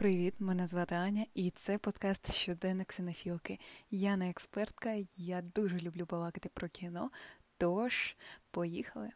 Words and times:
Привіт, 0.00 0.34
мене 0.38 0.66
звати 0.66 0.94
Аня, 0.94 1.26
і 1.34 1.50
це 1.50 1.78
подкаст 1.78 2.32
Щоденник 2.32 2.92
Синофілки. 2.92 3.58
Я 3.90 4.16
не 4.16 4.30
експертка, 4.30 4.96
я 5.16 5.42
дуже 5.42 5.78
люблю 5.78 6.06
балакати 6.10 6.48
про 6.54 6.68
кіно. 6.68 7.10
Тож, 7.58 8.16
поїхали. 8.50 9.10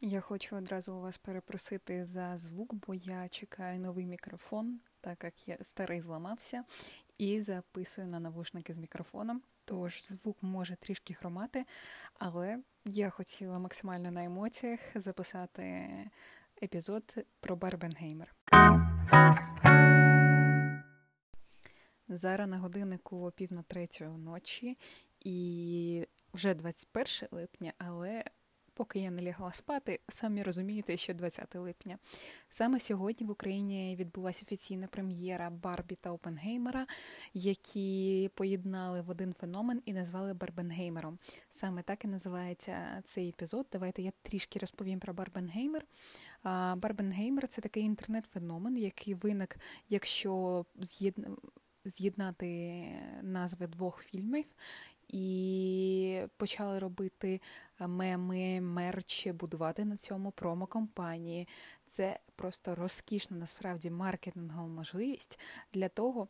Я 0.00 0.20
хочу 0.20 0.56
одразу 0.56 0.94
у 0.94 1.00
вас 1.00 1.18
перепросити 1.18 2.04
за 2.04 2.36
звук, 2.36 2.74
бо 2.74 2.94
я 2.94 3.28
чекаю 3.28 3.80
новий 3.80 4.06
мікрофон, 4.06 4.80
так 5.00 5.24
як 5.24 5.48
я 5.48 5.58
старий 5.62 6.00
зламався, 6.00 6.64
і 7.18 7.40
записую 7.40 8.06
на 8.06 8.20
навушники 8.20 8.74
з 8.74 8.78
мікрофоном. 8.78 9.42
Тож 9.64 10.02
звук 10.02 10.36
може 10.42 10.76
трішки 10.76 11.14
хромати, 11.14 11.64
але 12.18 12.58
я 12.84 13.10
хотіла 13.10 13.58
максимально 13.58 14.10
на 14.10 14.24
емоціях 14.24 14.80
записати 14.94 15.88
епізод 16.62 17.14
про 17.40 17.56
Барбенгеймер. 17.56 18.34
Зараз 22.08 22.48
на 22.48 22.58
годиннику 22.58 23.32
пів 23.36 23.52
на 23.52 23.62
третю 23.62 24.04
ночі, 24.04 24.76
і 25.20 26.06
вже 26.34 26.54
21 26.54 27.28
липня, 27.30 27.72
але 27.78 28.24
поки 28.74 28.98
я 28.98 29.10
не 29.10 29.22
лягла 29.22 29.52
спати, 29.52 30.00
самі 30.08 30.42
розумієте, 30.42 30.96
що 30.96 31.14
20 31.14 31.54
липня. 31.54 31.98
Саме 32.48 32.80
сьогодні 32.80 33.26
в 33.26 33.30
Україні 33.30 33.96
відбулася 33.96 34.44
офіційна 34.46 34.86
прем'єра 34.86 35.50
Барбі 35.50 35.94
та 35.94 36.12
Опенгеймера, 36.12 36.86
які 37.34 38.30
поєднали 38.34 39.00
в 39.00 39.10
один 39.10 39.32
феномен 39.32 39.82
і 39.84 39.92
назвали 39.92 40.34
Барбенгеймером. 40.34 41.18
Саме 41.50 41.82
так 41.82 42.04
і 42.04 42.08
називається 42.08 43.02
цей 43.04 43.28
епізод. 43.28 43.66
Давайте 43.72 44.02
я 44.02 44.12
трішки 44.22 44.58
розповім 44.58 45.00
про 45.00 45.14
Барбенгеймер. 45.14 45.86
Барбенгеймер 46.76 47.48
це 47.48 47.60
такий 47.60 47.82
інтернет-феномен, 47.82 48.76
який 48.76 49.14
виник, 49.14 49.56
якщо 49.88 50.64
з'єднати 51.84 52.84
назви 53.22 53.66
двох 53.66 54.02
фільмів. 54.02 54.44
І 55.12 56.22
почали 56.36 56.78
робити 56.78 57.40
меми, 57.78 58.60
мерч, 58.60 59.26
будувати 59.26 59.84
на 59.84 59.96
цьому 59.96 60.30
промо-кампанії. 60.30 61.48
Це 61.86 62.20
просто 62.36 62.74
розкішна 62.74 63.36
насправді 63.36 63.90
маркетингова 63.90 64.68
можливість 64.68 65.40
для 65.72 65.88
того, 65.88 66.28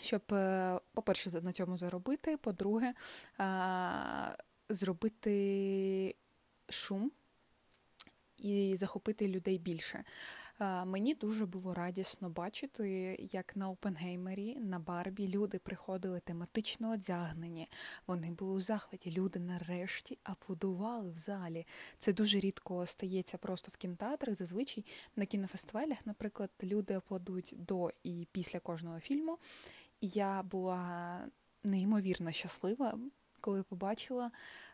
щоб, 0.00 0.22
е, 0.32 0.80
по-перше, 0.92 1.40
на 1.40 1.52
цьому 1.52 1.76
заробити, 1.76 2.36
по-друге, 2.36 2.94
зробити 4.68 6.14
шум 6.68 7.12
і 8.36 8.76
захопити 8.76 9.28
людей 9.28 9.58
більше. 9.58 10.04
Мені 10.60 11.14
дуже 11.14 11.46
було 11.46 11.74
радісно 11.74 12.30
бачити, 12.30 13.16
як 13.32 13.56
на 13.56 13.70
Опенгеймері, 13.70 14.56
на 14.56 14.78
Барбі 14.78 15.28
люди 15.28 15.58
приходили 15.58 16.20
тематично 16.20 16.92
одягнені. 16.92 17.68
Вони 18.06 18.30
були 18.30 18.52
у 18.52 18.60
захваті. 18.60 19.10
Люди 19.10 19.38
нарешті 19.38 20.18
аплодували 20.22 21.10
в 21.10 21.18
залі. 21.18 21.66
Це 21.98 22.12
дуже 22.12 22.40
рідко 22.40 22.86
стається 22.86 23.38
просто 23.38 23.70
в 23.72 23.76
кінотеатрах. 23.76 24.34
Зазвичай 24.34 24.84
на 25.16 25.26
кінофестивалях, 25.26 25.98
наприклад, 26.04 26.50
люди 26.62 26.94
аплодують 26.94 27.54
до 27.58 27.90
і 28.02 28.28
після 28.32 28.60
кожного 28.60 29.00
фільму. 29.00 29.38
Я 30.00 30.42
була 30.42 31.20
неймовірно 31.64 32.32
щаслива, 32.32 32.98
коли 33.40 33.62
побачила 33.62 34.30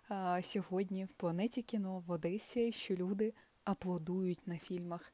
а, 0.08 0.42
сьогодні 0.42 1.04
в 1.04 1.12
планеті 1.12 1.62
кіно 1.62 2.04
в 2.06 2.10
Одесі, 2.10 2.72
що 2.72 2.94
люди 2.94 3.34
аплодують 3.64 4.46
на 4.46 4.58
фільмах. 4.58 5.12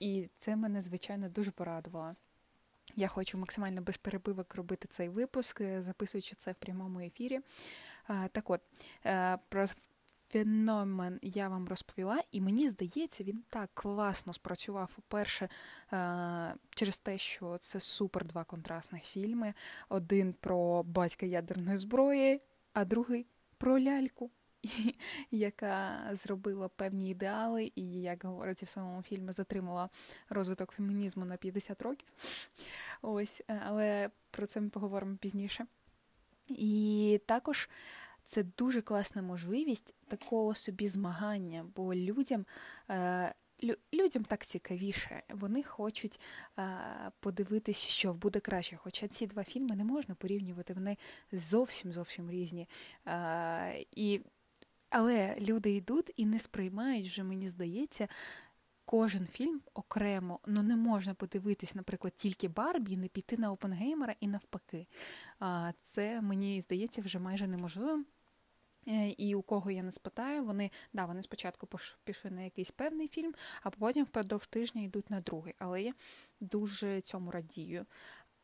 І 0.00 0.28
це 0.36 0.56
мене, 0.56 0.80
звичайно, 0.80 1.28
дуже 1.28 1.50
порадувало. 1.50 2.14
Я 2.96 3.08
хочу 3.08 3.38
максимально 3.38 3.80
без 3.80 3.96
перебивок 3.96 4.54
робити 4.54 4.88
цей 4.88 5.08
випуск, 5.08 5.62
записуючи 5.78 6.34
це 6.34 6.52
в 6.52 6.54
прямому 6.54 7.00
ефірі. 7.00 7.40
Так 8.32 8.50
от, 8.50 8.60
е, 9.06 9.38
про 9.48 9.66
феномен 10.28 11.18
я 11.22 11.48
вам 11.48 11.68
розповіла, 11.68 12.22
і 12.32 12.40
мені 12.40 12.68
здається, 12.68 13.24
він 13.24 13.44
так 13.50 13.70
класно 13.74 14.32
спрацював 14.32 14.90
уперше 14.98 15.48
е, 15.92 16.54
через 16.70 16.98
те, 16.98 17.18
що 17.18 17.58
це 17.58 17.80
супер 17.80 18.24
два 18.24 18.44
контрастних 18.44 19.04
фільми: 19.04 19.54
один 19.88 20.32
про 20.32 20.82
батька 20.82 21.26
ядерної 21.26 21.76
зброї, 21.76 22.40
а 22.72 22.84
другий 22.84 23.26
про 23.58 23.80
ляльку. 23.80 24.30
яка 25.30 26.08
зробила 26.12 26.68
певні 26.68 27.10
ідеали, 27.10 27.72
і, 27.74 27.82
як 28.02 28.24
говориться 28.24 28.66
в 28.66 28.68
самому 28.68 29.02
фільмі, 29.02 29.32
затримала 29.32 29.88
розвиток 30.28 30.72
фемінізму 30.72 31.24
на 31.24 31.36
50 31.36 31.82
років. 31.82 32.08
Ось, 33.02 33.42
е, 33.48 33.62
але 33.66 34.10
про 34.30 34.46
це 34.46 34.60
ми 34.60 34.68
поговоримо 34.68 35.16
пізніше. 35.16 35.66
І 36.48 37.20
також 37.26 37.70
це 38.24 38.42
дуже 38.42 38.82
класна 38.82 39.22
можливість 39.22 39.94
такого 40.08 40.54
собі 40.54 40.88
змагання, 40.88 41.66
бо 41.76 41.94
людям. 41.94 42.46
Е, 42.90 43.34
людям 43.94 44.24
так 44.24 44.46
цікавіше, 44.46 45.22
вони 45.28 45.62
хочуть 45.62 46.20
а, 46.56 47.10
подивитись, 47.20 47.76
що 47.76 48.12
буде 48.12 48.40
краще. 48.40 48.76
Хоча 48.76 49.08
ці 49.08 49.26
два 49.26 49.44
фільми 49.44 49.76
не 49.76 49.84
можна 49.84 50.14
порівнювати, 50.14 50.74
вони 50.74 50.96
зовсім 51.32 51.92
зовсім 51.92 52.30
різні. 52.30 52.68
А, 53.04 53.72
І 53.90 54.20
але 54.90 55.36
люди 55.40 55.70
йдуть 55.70 56.12
і 56.16 56.26
не 56.26 56.38
сприймають 56.38 57.08
вже, 57.08 57.22
мені 57.22 57.48
здається, 57.48 58.08
кожен 58.84 59.26
фільм 59.26 59.60
окремо. 59.74 60.40
Ну 60.46 60.62
не 60.62 60.76
можна 60.76 61.14
подивитись, 61.14 61.74
наприклад, 61.74 62.12
тільки 62.16 62.48
Барбі, 62.48 62.96
не 62.96 63.08
піти 63.08 63.36
на 63.36 63.52
Опенгеймера 63.52 64.14
і 64.20 64.28
навпаки. 64.28 64.86
Це 65.78 66.20
мені 66.20 66.60
здається 66.60 67.02
вже 67.02 67.18
майже 67.18 67.46
неможливим. 67.46 68.06
Е, 68.88 69.08
і 69.08 69.34
у 69.34 69.42
кого 69.42 69.70
я 69.70 69.82
не 69.82 69.90
спитаю, 69.90 70.44
вони 70.44 70.70
да, 70.92 71.04
вони 71.04 71.22
спочатку 71.22 71.68
пішли 72.04 72.30
на 72.30 72.42
якийсь 72.42 72.70
певний 72.70 73.08
фільм, 73.08 73.34
а 73.62 73.70
потім 73.70 74.04
впродовж 74.04 74.46
тижня 74.46 74.82
йдуть 74.82 75.10
на 75.10 75.20
другий. 75.20 75.54
Але 75.58 75.82
я 75.82 75.94
дуже 76.40 77.00
цьому 77.00 77.30
радію. 77.30 77.86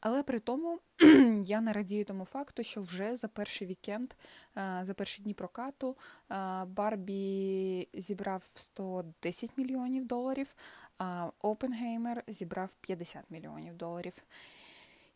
Але 0.03 0.23
при 0.23 0.41
тому 0.41 0.81
я 1.45 1.61
не 1.61 1.73
радію 1.73 2.05
тому 2.05 2.25
факту, 2.25 2.63
що 2.63 2.81
вже 2.81 3.17
за 3.17 3.29
перший 3.29 3.67
вікенд, 3.67 4.13
е, 4.57 4.81
за 4.85 4.95
перші 4.95 5.23
дні 5.23 5.35
прокату 5.35 5.97
е, 6.31 6.35
Барбі 6.65 7.89
зібрав 7.95 8.43
110 8.55 9.59
мільйонів 9.59 10.07
доларів, 10.07 10.55
а 10.99 11.31
Опенгеймер 11.41 12.25
зібрав 12.29 12.71
50 12.81 13.31
мільйонів 13.31 13.77
доларів. 13.77 14.23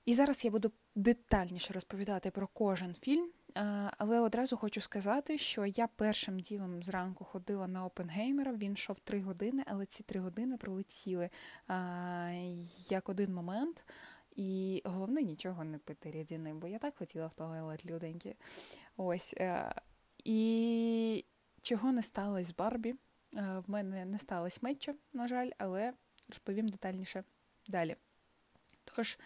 І 0.05 0.15
зараз 0.15 0.45
я 0.45 0.51
буду 0.51 0.73
детальніше 0.95 1.73
розповідати 1.73 2.31
про 2.31 2.47
кожен 2.47 2.95
фільм. 2.95 3.31
Е, 3.57 3.91
але 3.99 4.21
одразу 4.21 4.57
хочу 4.57 4.81
сказати, 4.81 5.39
що 5.39 5.67
я 5.67 5.87
першим 5.87 6.41
ділом 6.41 6.83
зранку 6.83 7.25
ходила 7.25 7.67
на 7.67 7.85
Опенгеймера, 7.85 8.53
він 8.53 8.73
йшов 8.73 8.99
три 8.99 9.21
години, 9.21 9.63
але 9.67 9.87
ці 9.87 10.03
три 10.03 10.21
години 10.21 10.57
пролетіли 10.57 11.31
як 12.89 13.09
один 13.09 13.35
момент. 13.35 13.85
І 14.37 14.83
головне 14.85 15.23
нічого 15.23 15.65
не 15.65 15.79
пити 15.79 16.11
рідини, 16.11 16.55
бо 16.55 16.69
я 16.69 16.79
так 16.79 16.97
хотіла 16.97 17.27
в 17.27 17.35
туалет 17.35 17.87
люденьки. 17.87 18.37
Ось. 18.97 19.35
Е, 19.39 19.75
і 20.25 21.25
чого 21.61 21.93
не 21.93 22.03
сталося 22.03 22.45
з 22.45 22.55
Барбі? 22.55 22.95
Е, 23.35 23.63
в 23.67 23.71
мене 23.71 24.05
не 24.05 24.19
сталося 24.19 24.59
меча, 24.63 24.95
на 25.13 25.29
жаль, 25.29 25.51
але 25.59 25.93
розповім 26.29 26.69
детальніше 26.69 27.25
далі. 27.69 27.97
Тож, 28.85 29.19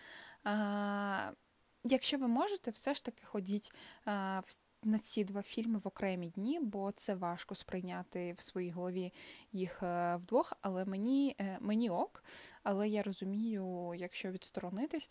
якщо 1.84 2.19
ви 2.19 2.28
можете, 2.28 2.70
все 2.70 2.94
ж 2.94 3.04
таки 3.04 3.25
ходіть 3.25 3.72
в 4.06 4.59
на 4.83 4.99
ці 4.99 5.25
два 5.25 5.43
фільми 5.43 5.79
в 5.79 5.89
окремі 5.89 6.29
дні, 6.29 6.61
бо 6.62 6.93
це 6.93 7.15
важко 7.15 7.55
сприйняти 7.55 8.32
в 8.32 8.41
своїй 8.41 8.71
голові 8.71 9.12
їх 9.53 9.82
е, 9.82 10.17
вдвох. 10.17 10.53
Але 10.61 10.85
мені 10.85 11.37
е, 11.41 11.59
мені 11.61 11.91
ок, 11.91 12.25
але 12.62 12.88
я 12.88 13.03
розумію, 13.03 13.94
якщо 13.97 14.31
відсторонитись, 14.31 15.11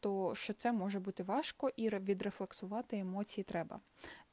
то 0.00 0.34
що 0.34 0.52
це 0.52 0.72
може 0.72 1.00
бути 1.00 1.22
важко 1.22 1.70
і 1.76 1.88
відрефлексувати 1.88 2.98
емоції 2.98 3.44
треба. 3.44 3.80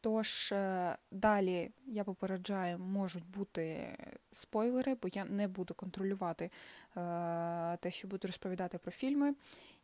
Тож 0.01 0.51
е, 0.51 0.97
далі 1.11 1.71
я 1.85 2.03
попереджаю, 2.03 2.79
можуть 2.79 3.25
бути 3.25 3.97
спойлери, 4.31 4.95
бо 4.95 5.07
я 5.13 5.25
не 5.25 5.47
буду 5.47 5.73
контролювати 5.73 6.51
те, 7.79 7.89
що 7.89 8.07
буду 8.07 8.27
розповідати 8.27 8.77
про 8.77 8.91
фільми. 8.91 9.35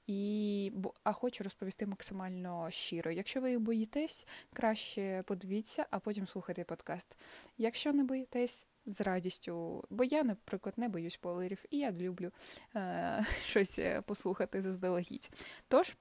І 0.08 0.72
а 1.04 1.14
хочу 1.14 1.44
розповісти 1.44 1.86
максимально 1.86 2.72
щиро. 2.72 3.12
Якщо 3.12 3.42
ви 3.42 3.50
їх 3.50 3.60
боїтесь, 3.60 4.28
краще 4.54 5.24
подивіться, 5.28 5.86
а 5.92 6.00
потім 6.00 6.28
слухайте 6.28 6.64
подкаст. 6.64 7.18
Якщо 7.58 7.94
не 7.94 8.04
боїтесь, 8.04 8.68
з 8.86 9.02
радістю, 9.02 9.84
бо 9.90 10.04
я, 10.04 10.24
наприклад, 10.24 10.74
не 10.78 10.90
боюсь 10.90 11.18
полерів, 11.18 11.66
і 11.70 11.78
я 11.78 11.92
люблю 11.92 12.32
е- 12.76 13.26
щось 13.46 13.80
е, 13.80 14.02
послухати 14.02 14.62
заздалегідь. 14.62 15.32
Тож, 15.68 15.96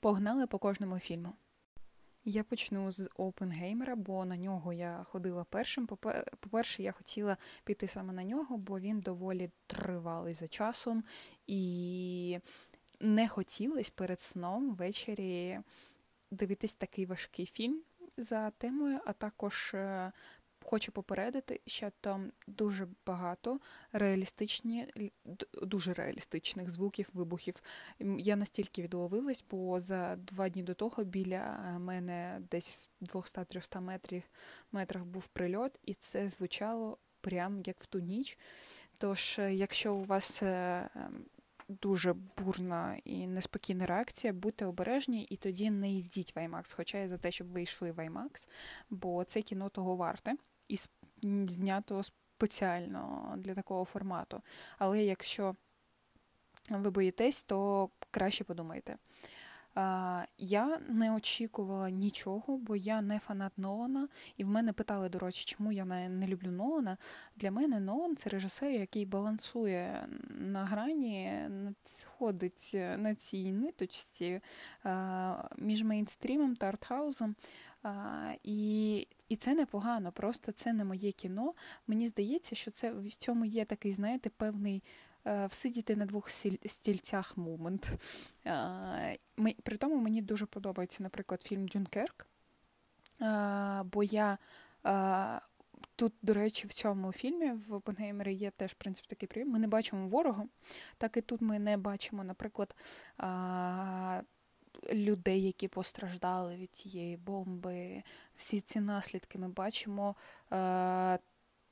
погнали 0.00 0.46
по 0.46 0.58
кожному 0.58 0.98
фільму. 0.98 1.32
Я 2.24 2.44
почну 2.44 2.90
з 2.90 3.10
Опенгеймера, 3.16 3.96
бо 3.96 4.24
на 4.24 4.36
нього 4.36 4.72
я 4.72 5.06
ходила 5.10 5.44
першим. 5.44 5.86
По-перше, 6.40 6.82
я 6.82 6.92
хотіла 6.92 7.36
піти 7.64 7.88
саме 7.88 8.12
на 8.12 8.24
нього, 8.24 8.58
бо 8.58 8.80
він 8.80 9.00
доволі 9.00 9.50
тривалий 9.66 10.34
за 10.34 10.48
часом, 10.48 11.04
і 11.46 12.38
не 13.00 13.28
хотілося 13.28 13.90
перед 13.94 14.20
сном 14.20 14.74
ввечері 14.74 15.58
дивитись 16.30 16.74
такий 16.74 17.06
важкий 17.06 17.46
фільм 17.46 17.82
за 18.16 18.50
темою, 18.50 19.00
а 19.06 19.12
також 19.12 19.70
е, 19.74 20.12
хочу 20.64 20.92
попередити, 20.92 21.60
що 21.66 21.90
там 22.00 22.32
дуже 22.46 22.88
багато 23.06 23.60
реалістичні, 23.92 25.10
дуже 25.62 25.94
реалістичних 25.94 26.70
звуків, 26.70 27.08
вибухів. 27.12 27.62
Я 28.18 28.36
настільки 28.36 28.82
відловилась, 28.82 29.44
бо 29.50 29.80
за 29.80 30.16
два 30.16 30.48
дні 30.48 30.62
до 30.62 30.74
того 30.74 31.04
біля 31.04 31.76
мене 31.78 32.40
десь 32.50 32.78
в 33.00 33.04
200-300 33.04 33.80
метрів 33.80 34.22
метрах 34.72 35.04
був 35.04 35.28
прильот, 35.28 35.80
і 35.84 35.94
це 35.94 36.28
звучало 36.28 36.98
прям 37.20 37.62
як 37.66 37.76
в 37.80 37.86
ту 37.86 37.98
ніч. 37.98 38.38
Тож, 38.98 39.38
е, 39.38 39.54
якщо 39.54 39.94
у 39.94 40.04
вас 40.04 40.42
е, 40.42 40.88
дуже 41.70 42.12
бурна 42.12 42.96
і 43.04 43.26
неспокійна 43.26 43.86
реакція, 43.86 44.32
будьте 44.32 44.66
обережні 44.66 45.24
і 45.24 45.36
тоді 45.36 45.70
не 45.70 45.92
йдіть 45.92 46.36
в 46.36 46.38
IMAX, 46.38 46.76
хоча 46.76 46.98
я 46.98 47.08
за 47.08 47.18
те, 47.18 47.30
щоб 47.30 47.46
ви 47.46 47.62
йшли 47.62 47.92
в 47.92 47.98
IMAX, 47.98 48.48
бо 48.90 49.24
це 49.24 49.42
кіно 49.42 49.68
того 49.68 49.96
варте 49.96 50.34
і 50.68 50.78
знято 51.46 52.02
спеціально 52.02 53.34
для 53.36 53.54
такого 53.54 53.84
формату. 53.84 54.42
Але 54.78 55.02
якщо 55.02 55.56
ви 56.70 56.90
боїтесь, 56.90 57.42
то 57.42 57.90
краще 58.10 58.44
подумайте. 58.44 58.96
Я 60.38 60.80
не 60.88 61.14
очікувала 61.14 61.90
нічого, 61.90 62.58
бо 62.58 62.76
я 62.76 63.02
не 63.02 63.18
фанат 63.18 63.58
Нолана, 63.58 64.08
і 64.36 64.44
в 64.44 64.48
мене 64.48 64.72
питали, 64.72 65.08
до 65.08 65.18
речі, 65.18 65.44
чому 65.44 65.72
я 65.72 65.84
не 66.08 66.26
люблю 66.26 66.50
Нолана. 66.50 66.96
Для 67.36 67.50
мене 67.50 67.80
Нолан 67.80 68.16
це 68.16 68.30
режисер, 68.30 68.70
який 68.70 69.06
балансує 69.06 70.08
на 70.28 70.64
грані, 70.64 71.48
ходить 72.04 72.70
на 72.74 73.14
цій 73.14 73.52
ниточці 73.52 74.40
між 75.58 75.82
мейнстрімом 75.82 76.56
та 76.56 76.66
артхаузом. 76.66 77.34
І 78.42 79.06
і 79.28 79.36
це 79.36 79.54
непогано, 79.54 80.12
просто 80.12 80.52
це 80.52 80.72
не 80.72 80.84
моє 80.84 81.12
кіно. 81.12 81.54
Мені 81.86 82.08
здається, 82.08 82.54
що 82.54 82.70
це 82.70 82.92
в 82.92 83.08
цьому 83.08 83.44
є 83.44 83.64
такий, 83.64 83.92
знаєте, 83.92 84.30
певний 84.36 84.82
Е, 84.82 85.09
всидіти 85.24 85.96
на 85.96 86.06
двох 86.06 86.30
стільцях 86.66 87.36
момент. 87.36 87.92
Е, 88.46 89.18
при 89.62 89.76
тому 89.76 89.96
мені 89.96 90.22
дуже 90.22 90.46
подобається, 90.46 91.02
наприклад, 91.02 91.42
фільм 91.42 91.68
Дюнкерк. 91.68 92.26
Е, 93.22 93.82
бо 93.92 94.02
я 94.02 94.38
тут, 95.96 96.12
до 96.22 96.32
речі, 96.32 96.66
в 96.66 96.72
цьому 96.72 97.12
фільмі 97.12 97.52
в 97.52 97.74
Опенгеймері 97.74 98.34
є 98.34 98.50
теж 98.50 98.70
в 98.70 98.74
принципі 98.74 99.06
такий 99.08 99.28
прийом. 99.28 99.50
Ми 99.50 99.58
не 99.58 99.68
бачимо 99.68 100.08
ворога, 100.08 100.44
так 100.98 101.16
і 101.16 101.20
тут 101.20 101.40
ми 101.40 101.58
не 101.58 101.76
бачимо, 101.76 102.24
наприклад. 102.24 102.76
Людей, 104.92 105.42
які 105.42 105.68
постраждали 105.68 106.56
від 106.56 106.76
цієї 106.76 107.16
бомби, 107.16 108.02
всі 108.36 108.60
ці 108.60 108.80
наслідки 108.80 109.38
ми 109.38 109.48
бачимо 109.48 110.16
е, 110.52 111.18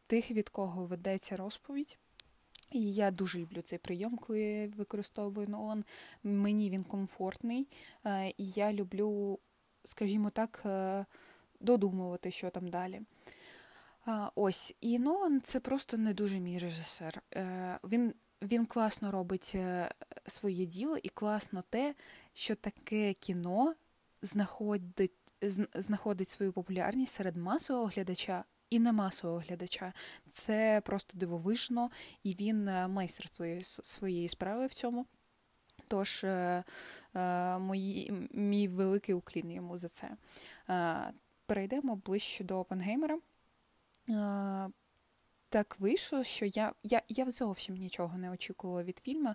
тих, 0.07 0.31
від 0.31 0.49
кого 0.49 0.87
ведеться 0.87 1.37
розповідь. 1.37 1.99
І 2.71 2.93
я 2.93 3.11
дуже 3.11 3.39
люблю 3.39 3.63
цей 3.63 3.79
прийом, 3.79 4.17
коли 4.17 4.73
використовую 4.77 5.49
Нолан. 5.49 5.85
Мені 6.23 6.71
він 6.71 6.85
комфортний, 6.85 7.69
е, 8.05 8.29
і 8.29 8.51
я 8.51 8.73
люблю, 8.73 9.39
скажімо 9.85 10.31
так, 10.31 10.63
е, 10.67 11.07
додумувати, 11.61 12.31
що 12.31 12.51
там 12.51 12.69
далі. 12.69 13.01
Ось, 14.35 14.75
і 14.81 14.99
Нолан 14.99 15.41
це 15.41 15.61
просто 15.61 15.97
не 15.97 16.15
дуже 16.15 16.41
мій 16.41 16.59
режисер. 16.59 17.23
Е, 17.35 17.79
він 17.85 18.15
він 18.43 18.67
класно 18.67 19.11
робить 19.11 19.57
своє 20.27 20.67
діло, 20.67 20.97
і 21.03 21.09
класно 21.09 21.65
те, 21.71 21.95
що 22.33 22.55
таке 22.55 23.13
кіно 23.13 23.75
знаходить, 24.23 25.13
знаходить 25.75 26.29
свою 26.29 26.53
популярність 26.53 27.15
серед 27.15 27.37
масового 27.37 27.87
глядача 27.95 28.45
і 28.71 28.79
не 28.79 28.93
масового 28.93 29.43
глядача. 29.49 29.93
Це 30.27 30.83
просто 30.85 31.19
дивовижно, 31.19 31.91
і 32.23 32.35
він 32.35 32.69
е, 32.69 32.89
майстер 32.89 33.29
своєї 33.29 33.63
своєї 33.63 34.29
справи 34.29 34.67
в 34.67 34.75
цьому. 34.75 35.07
Тож 35.89 36.25
е, 36.25 36.65
е, 37.15 37.59
мої, 37.59 38.29
мій 38.31 38.69
великий 38.69 39.15
уклін 39.15 39.51
йому 39.51 39.79
за 39.79 39.89
це. 39.89 40.17
Перейдемо 41.47 41.97
ближче 41.97 42.45
до 42.45 42.59
Опенгеймера. 42.59 43.19
Так 45.49 45.77
вийшло, 45.81 46.25
що 46.25 46.47
я 46.47 46.73
я, 46.83 47.03
я 47.09 47.31
зовсім 47.31 47.77
нічого 47.77 48.19
не 48.19 48.31
очікувала 48.31 48.83
від 48.83 48.99
фільму, 48.99 49.35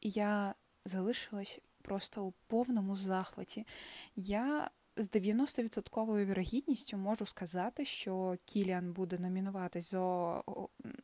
і 0.00 0.10
я 0.10 0.54
залишилась 0.84 1.60
просто 1.82 2.24
у 2.24 2.32
повному 2.46 2.96
захваті. 2.96 3.66
Я 4.16 4.70
з 4.96 5.10
90% 5.10 6.24
вірогідністю 6.24 6.96
можу 6.96 7.26
сказати, 7.26 7.84
що 7.84 8.36
Кіліан 8.44 8.92
буде 8.92 9.18
номінуватись 9.18 9.92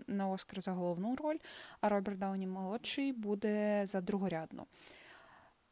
на 0.06 0.28
Оскар 0.28 0.60
за 0.60 0.72
головну 0.72 1.16
роль, 1.16 1.38
а 1.80 1.88
Роберт 1.88 2.18
Дауні 2.18 2.46
молодший 2.46 3.12
буде 3.12 3.86
за 3.86 4.00
другорядну. 4.00 4.66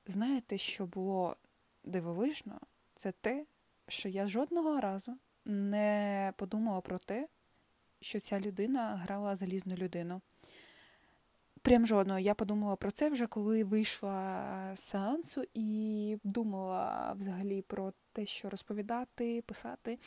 Знаєте, 0.07 0.59
що 0.59 0.87
було 0.87 1.37
дивовижно? 1.85 2.61
Це 2.97 3.13
те, 3.13 3.47
що 3.89 4.09
я 4.09 4.27
жодного 4.27 4.81
разу 4.81 5.17
не 5.45 6.33
подумала 6.37 6.81
про 6.81 6.99
те, 6.99 7.29
що 8.01 8.21
ця 8.21 8.41
людина 8.41 8.97
грала 8.97 9.37
залізну 9.37 9.75
людину. 9.75 10.21
Прям 11.63 11.87
жодного. 11.87 12.19
Я 12.19 12.35
подумала 12.35 12.77
про 12.77 12.91
це 12.91 13.09
вже 13.09 13.27
коли 13.27 13.65
вийшла 13.65 14.71
з 14.75 14.81
сеансу 14.81 15.45
і 15.55 16.19
думала 16.25 17.13
взагалі 17.19 17.63
про 17.63 17.93
те, 18.17 18.27
що 18.27 18.51
розповідати, 18.51 19.43
писати. 19.47 19.99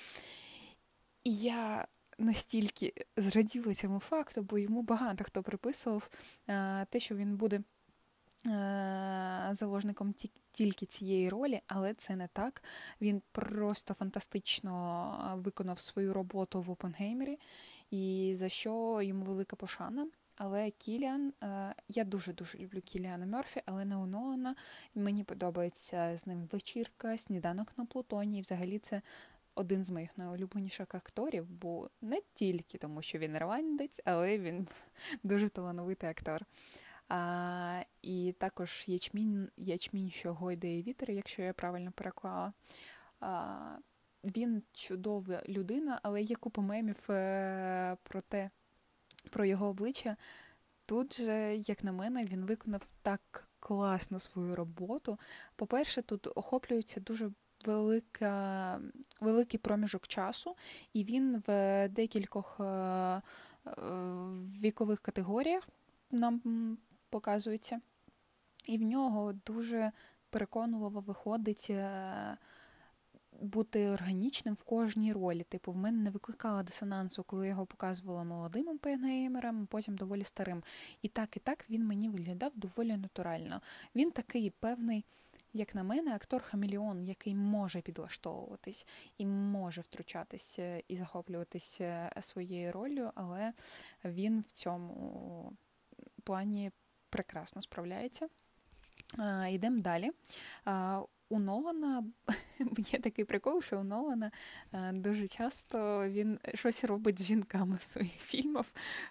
І 1.23 1.35
я 1.35 1.87
настільки 2.17 2.93
зраділа 3.17 3.73
цьому 3.73 3.99
факту, 3.99 4.41
бо 4.41 4.57
йому 4.57 4.81
багато 4.81 5.23
хто 5.23 5.43
приписував 5.43 6.09
е, 6.47 6.85
те, 6.89 6.99
що 6.99 7.15
він 7.15 7.37
буде. 7.37 7.61
Е, 8.45 9.49
заложником 9.51 10.13
тільки 10.51 10.85
цієї 10.85 11.29
ролі, 11.29 11.61
але 11.67 11.93
це 11.93 12.15
не 12.15 12.27
так. 12.27 12.63
Він 13.01 13.21
просто 13.31 13.93
фантастично 13.93 15.41
виконав 15.43 15.79
свою 15.79 16.13
роботу 16.13 16.61
в 16.61 16.71
Опенгеймері, 16.71 17.39
і 17.91 18.33
за 18.35 18.49
що 18.49 19.01
йому 19.01 19.25
велика 19.25 19.55
пошана. 19.55 20.07
Але 20.39 20.71
Кіліан, 20.71 21.33
е, 21.43 21.75
я 21.89 22.03
дуже-дуже 22.03 22.57
люблю 22.57 22.81
Кіліана 22.81 23.25
Мерфі, 23.25 23.61
але 23.65 23.85
не 23.85 23.95
Нолана. 23.95 24.55
Мені 24.95 25.23
подобається 25.23 26.17
з 26.17 26.27
ним 26.27 26.49
вечірка, 26.51 27.17
сніданок 27.17 27.73
на 27.77 27.85
Плутоні. 27.85 28.37
І 28.37 28.41
взагалі 28.41 28.79
це 28.79 29.01
один 29.55 29.83
з 29.83 29.89
моїх 29.89 30.17
найулюбленіших 30.17 30.95
акторів, 30.95 31.49
бо 31.49 31.89
не 32.01 32.21
тільки 32.33 32.77
тому, 32.77 33.01
що 33.01 33.17
він 33.17 33.35
ірландець, 33.35 34.01
але 34.05 34.37
він 34.37 34.67
дуже 35.23 35.49
талановитий 35.49 36.09
актор. 36.09 36.45
А, 37.09 37.83
І 38.01 38.35
також 38.37 38.85
ячмінь, 38.87 39.49
ячмінь, 39.57 40.09
що 40.09 40.33
гойдає 40.33 40.81
вітер, 40.81 41.11
якщо 41.11 41.41
я 41.41 41.53
правильно 41.53 41.91
переклала. 41.91 42.53
А, 43.19 43.77
Він 44.23 44.63
чудова 44.73 45.43
людина, 45.49 45.99
але 46.03 46.21
є 46.21 46.35
купа 46.35 46.61
мемів 46.61 47.11
е, 47.11 47.97
про 48.03 48.21
те 48.21 48.49
про 49.29 49.45
його 49.45 49.67
обличчя. 49.67 50.15
Тут 50.85 51.21
же, 51.21 51.55
як 51.55 51.83
на 51.83 51.91
мене, 51.91 52.25
він 52.25 52.45
виконав 52.45 52.81
так 53.01 53.47
класно 53.59 54.19
свою 54.19 54.55
роботу. 54.55 55.19
По-перше, 55.55 56.01
тут 56.01 56.27
охоплюється 56.35 56.99
дуже 56.99 57.31
велика, 57.65 58.81
великий 59.21 59.59
проміжок 59.59 60.07
часу, 60.07 60.55
і 60.93 61.03
він 61.03 61.43
в 61.47 61.87
декількох 61.89 62.57
е, 62.59 62.63
е, 62.63 63.21
вікових 64.61 64.99
категоріях 64.99 65.69
нам 66.11 66.41
показується. 67.09 67.81
І 68.65 68.77
в 68.77 68.81
нього 68.81 69.33
дуже 69.45 69.91
переконливо 70.29 70.99
виходить. 70.99 71.71
Е, 73.41 73.45
бути 73.45 73.89
органічним 73.89 74.53
в 74.55 74.63
кожній 74.63 75.13
ролі. 75.13 75.43
Типу, 75.43 75.71
в 75.71 75.77
мене 75.77 76.03
не 76.03 76.09
викликала 76.09 76.63
дисонансу, 76.63 77.23
коли 77.23 77.45
я 77.45 77.49
його 77.49 77.65
показувала 77.65 78.23
молодим 78.23 78.77
пенгеймером, 78.77 79.65
потім 79.65 79.97
доволі 79.97 80.23
старим. 80.23 80.63
І 81.01 81.07
так, 81.07 81.37
і 81.37 81.39
так 81.39 81.65
він 81.69 81.85
мені 81.85 82.09
виглядав 82.09 82.51
доволі 82.55 82.97
натурально. 82.97 83.61
Він 83.95 84.11
такий 84.11 84.49
певний. 84.49 85.05
Як 85.53 85.75
на 85.75 85.83
мене, 85.83 86.15
актор 86.15 86.43
Хаміліон, 86.43 87.03
який 87.03 87.35
може 87.35 87.81
підлаштовуватись 87.81 88.87
і 89.17 89.25
може 89.25 89.81
втручатися 89.81 90.81
і 90.87 90.95
захоплюватися 90.95 92.11
своєю 92.21 92.71
ролью, 92.71 93.11
але 93.15 93.53
він 94.05 94.39
в 94.39 94.51
цьому 94.51 95.53
плані 96.23 96.71
прекрасно 97.09 97.61
справляється. 97.61 98.27
Йдемо 99.49 99.79
далі. 99.79 100.11
У 101.29 101.39
Нолана 101.39 102.03
є 102.77 102.99
такий 102.99 103.25
прикол, 103.25 103.61
що 103.61 103.79
у 103.79 103.83
Нолана 103.83 104.31
е, 104.73 104.91
дуже 104.93 105.27
часто 105.27 106.09
він 106.09 106.39
щось 106.53 106.83
робить 106.83 107.19
з 107.19 107.23
жінками 107.23 107.77
в 107.79 107.83
своїх 107.83 108.11
фільмах, 108.17 108.65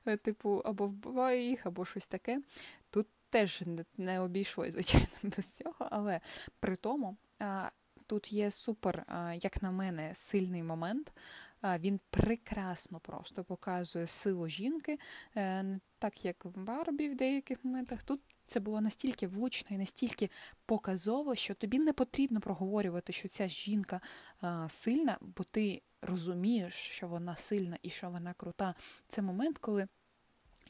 е, 0.06 0.16
типу, 0.16 0.62
або 0.64 0.86
вбиває 0.86 1.48
їх, 1.48 1.66
або 1.66 1.84
щось 1.84 2.06
таке. 2.06 2.42
Тут 2.90 3.06
теж 3.30 3.62
не 3.96 4.20
обійшлося, 4.20 4.70
звичайно, 4.72 5.06
без 5.22 5.50
цього, 5.50 5.88
але 5.90 6.20
при 6.60 6.76
тому. 6.76 7.16
Тут 8.06 8.32
є 8.32 8.50
супер, 8.50 9.06
як 9.42 9.62
на 9.62 9.70
мене, 9.70 10.14
сильний 10.14 10.62
момент. 10.62 11.12
Він 11.78 12.00
прекрасно 12.10 13.00
просто 13.00 13.44
показує 13.44 14.06
силу 14.06 14.48
жінки, 14.48 14.98
е, 15.36 15.80
так 15.98 16.24
як 16.24 16.44
в 16.44 16.58
Барбі 16.58 17.08
в 17.08 17.16
деяких 17.16 17.64
моментах. 17.64 18.02
Тут 18.02 18.20
це 18.48 18.60
було 18.60 18.80
настільки 18.80 19.26
влучно 19.26 19.76
і 19.76 19.78
настільки 19.78 20.30
показово, 20.66 21.34
що 21.34 21.54
тобі 21.54 21.78
не 21.78 21.92
потрібно 21.92 22.40
проговорювати, 22.40 23.12
що 23.12 23.28
ця 23.28 23.48
жінка 23.48 24.00
сильна, 24.68 25.18
бо 25.20 25.44
ти 25.44 25.82
розумієш, 26.02 26.74
що 26.74 27.08
вона 27.08 27.36
сильна 27.36 27.78
і 27.82 27.90
що 27.90 28.10
вона 28.10 28.34
крута. 28.34 28.74
Це 29.08 29.22
момент, 29.22 29.58
коли. 29.58 29.88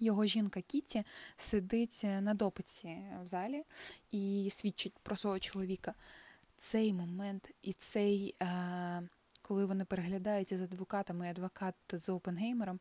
Його 0.00 0.24
жінка 0.24 0.60
Кіті 0.60 1.04
сидить 1.36 2.00
на 2.20 2.34
допиті 2.34 2.98
в 3.22 3.26
залі 3.26 3.64
і 4.10 4.48
свідчить 4.50 4.98
про 5.02 5.16
свого 5.16 5.38
чоловіка. 5.38 5.94
Цей 6.56 6.92
момент 6.92 7.50
і 7.62 7.72
цей 7.72 8.36
е, 8.42 9.08
коли 9.42 9.66
вони 9.66 9.84
переглядаються 9.84 10.56
з 10.56 10.62
адвокатами 10.62 11.26
і 11.26 11.30
адвокат 11.30 11.74
з 11.92 12.08
Опенгеймером, 12.08 12.80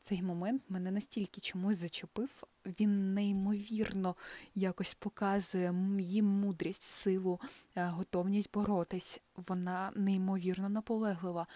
цей 0.00 0.22
момент 0.22 0.62
мене 0.68 0.90
настільки 0.90 1.40
чомусь 1.40 1.76
зачепив, 1.76 2.44
він 2.66 3.14
неймовірно 3.14 4.16
якось 4.54 4.94
показує 4.94 5.74
їм 5.98 6.26
мудрість, 6.26 6.82
силу, 6.82 7.40
е, 7.76 7.84
готовність 7.84 8.52
боротись. 8.52 9.20
Вона 9.36 9.92
неймовірно 9.96 10.68
наполеглива. 10.68 11.46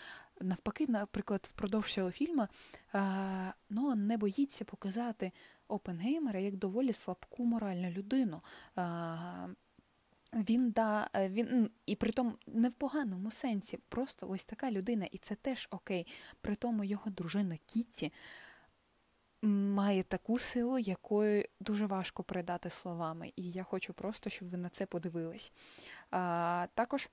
Навпаки, 0.41 0.87
наприклад, 0.89 1.49
впродовж 1.53 1.93
цього 1.93 2.11
фільму 2.11 2.47
е, 2.95 3.01
Нолан 3.71 4.07
не 4.07 4.17
боїться 4.17 4.65
показати 4.65 5.33
Опенгеймера 5.69 6.41
як 6.41 6.57
доволі 6.57 6.93
слабку 6.93 7.45
моральну 7.45 7.91
людину. 7.91 8.43
Він 10.35 10.71
да, 10.71 11.11
е, 11.15 11.29
він 11.29 11.71
і 11.87 11.97
при 11.97 12.13
тому 12.13 12.33
не 12.47 12.69
в 12.69 12.73
поганому 12.73 13.31
сенсі, 13.31 13.79
просто 13.89 14.29
ось 14.29 14.45
така 14.45 14.71
людина, 14.71 15.07
і 15.13 15.19
це 15.19 15.35
теж 15.35 15.69
окей. 15.71 16.07
При 16.41 16.55
тому 16.55 16.85
його 16.85 17.11
дружина 17.11 17.59
Кітті 17.67 18.13
має 19.43 20.03
таку 20.03 20.39
силу, 20.39 20.79
якою 20.79 21.45
дуже 21.61 21.87
важко 21.87 22.23
передати 22.23 22.71
словами. 22.71 23.33
І 23.37 23.51
я 23.51 23.63
хочу 23.63 23.93
просто, 23.93 24.31
щоб 24.31 24.49
ви 24.49 24.59
на 24.59 24.69
це 24.69 24.87
подивились. 24.87 25.53
А, 26.11 26.67
Також 26.75 27.09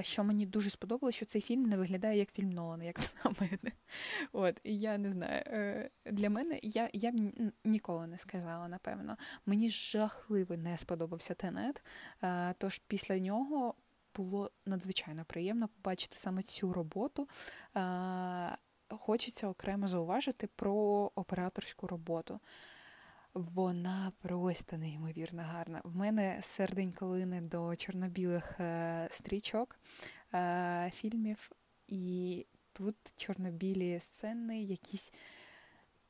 що 0.00 0.24
мені 0.24 0.46
дуже 0.46 0.70
сподобалося, 0.70 1.16
що 1.16 1.26
цей 1.26 1.42
фільм 1.42 1.62
не 1.62 1.76
виглядає 1.76 2.18
як 2.18 2.32
фільм 2.32 2.50
Нолана, 2.50 2.84
як 2.84 2.98
на 3.24 3.34
мене. 3.40 3.72
От, 4.32 4.60
я 4.64 4.98
не 4.98 5.12
знаю. 5.12 5.42
Е, 5.46 5.90
для 6.04 6.30
мене 6.30 6.60
я 6.62 6.90
я 6.92 7.12
б 7.12 7.14
ніколи 7.64 8.06
не 8.06 8.18
сказала, 8.18 8.68
напевно. 8.68 9.16
Мені 9.46 9.70
жахливо 9.70 10.56
не 10.56 10.76
сподобався 10.76 11.34
Тенет. 11.34 11.82
Тож 12.58 12.78
після 12.78 13.18
нього 13.18 13.74
було 14.14 14.50
надзвичайно 14.66 15.24
приємно 15.24 15.68
побачити 15.68 16.16
саме 16.16 16.42
цю 16.42 16.72
роботу. 16.72 17.28
Хочеться 18.88 19.48
окремо 19.48 19.88
зауважити 19.88 20.46
про 20.46 20.74
операторську 21.14 21.86
роботу. 21.86 22.40
Вона 23.36 24.12
просто 24.22 24.78
неймовірно 24.78 25.42
гарна. 25.42 25.80
В 25.84 25.96
мене 25.96 26.38
серденько 26.42 27.06
лине 27.06 27.40
до 27.40 27.76
чорно-білих 27.76 28.60
е, 28.60 29.08
стрічок 29.10 29.78
е, 30.34 30.90
фільмів, 30.94 31.50
і 31.88 32.46
тут 32.72 32.96
чорно-білі 33.16 34.00
сцени, 34.00 34.62
якісь 34.62 35.12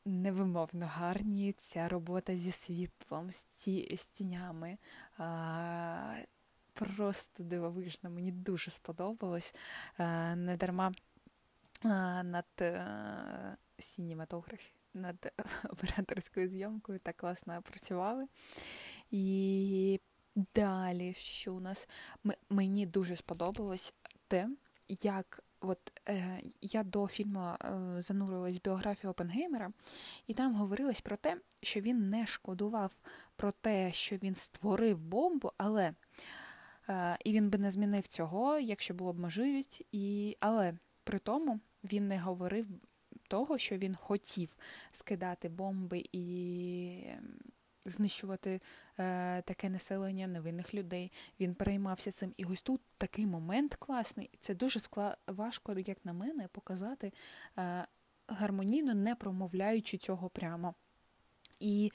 невимовно 0.05 0.87
гарні. 0.87 1.53
Ця 1.53 1.89
робота 1.89 2.37
зі 2.37 2.53
світлом, 2.53 3.31
з, 3.31 3.45
ці, 3.45 3.97
з 3.97 4.07
тінями. 4.07 4.79
Е, 5.21 6.27
просто 6.73 7.43
дивовижно, 7.43 8.11
мені 8.11 8.33
дуже 8.33 8.71
сподобалось. 8.71 9.55
Е, 9.99 10.37
не 10.37 10.57
дарма 10.57 10.93
е, 11.85 11.89
над 12.23 12.47
е, 12.61 12.87
сінематографі 13.79 14.76
над 14.97 15.33
операторською 15.71 16.49
зйомкою 16.49 16.99
так 16.99 17.17
класно 17.17 17.63
працювали. 17.63 18.25
І 19.11 20.01
далі, 20.55 21.15
що 21.15 21.55
у 21.55 21.61
нас 21.61 21.89
мені 22.51 22.87
дуже 22.87 23.17
сподобалось 23.17 23.95
те, 24.29 24.49
як 24.89 25.45
от 25.61 25.93
е, 26.09 26.43
я 26.61 26.83
до 26.83 27.09
фільму 27.09 27.41
е, 27.41 27.57
занурилась 27.99 28.57
в 28.57 28.63
біографію 28.63 29.11
Опенгеймера, 29.11 29.73
і 30.27 30.35
там 30.35 30.55
говорилось 30.55 31.01
про 31.01 31.17
те, 31.17 31.37
що 31.63 31.81
він 31.81 32.11
не 32.11 32.27
шкодував 32.27 32.99
про 33.37 33.53
те, 33.53 33.93
що 33.93 34.17
він 34.17 34.35
створив 34.35 35.03
бомбу, 35.03 35.53
але 35.57 35.95
е, 36.89 37.17
і 37.25 37.33
він 37.33 37.51
би 37.51 37.59
не 37.59 37.71
змінив 37.71 38.09
цього, 38.09 38.59
якщо 38.59 38.95
було 38.95 39.13
б 39.13 39.19
можливість, 39.19 39.83
і 39.93 40.37
але 40.41 40.75
при 41.05 41.19
тому 41.19 41.61
він 41.85 42.09
не 42.09 42.19
говорив 42.19 42.69
того, 43.27 43.59
що 43.59 43.77
він 43.77 43.95
хотів 43.95 44.57
скидати 44.93 45.49
бомби 45.49 46.05
і 46.13 47.05
ем, 47.07 47.39
знищувати 47.85 48.61
е, 48.99 49.43
таке 49.43 49.69
населення 49.69 50.27
невинних 50.27 50.75
людей. 50.75 51.13
Він 51.41 51.55
переймався 51.55 52.13
цим. 52.13 52.35
І 52.37 52.45
ось 52.45 52.63
тут 52.63 52.81
такий 52.99 53.27
момент 53.27 53.75
класний. 53.75 54.31
Це 54.41 54.55
дуже 54.55 54.81
скла... 54.81 55.17
важко, 55.27 55.75
як 55.87 56.05
на 56.05 56.13
мене, 56.13 56.49
показати 56.49 57.13
е, 57.59 57.87
гармонійно, 58.29 58.95
не 58.95 59.15
промовляючи 59.15 59.99
цього 59.99 60.31
прямо. 60.31 60.75
І 61.61 61.93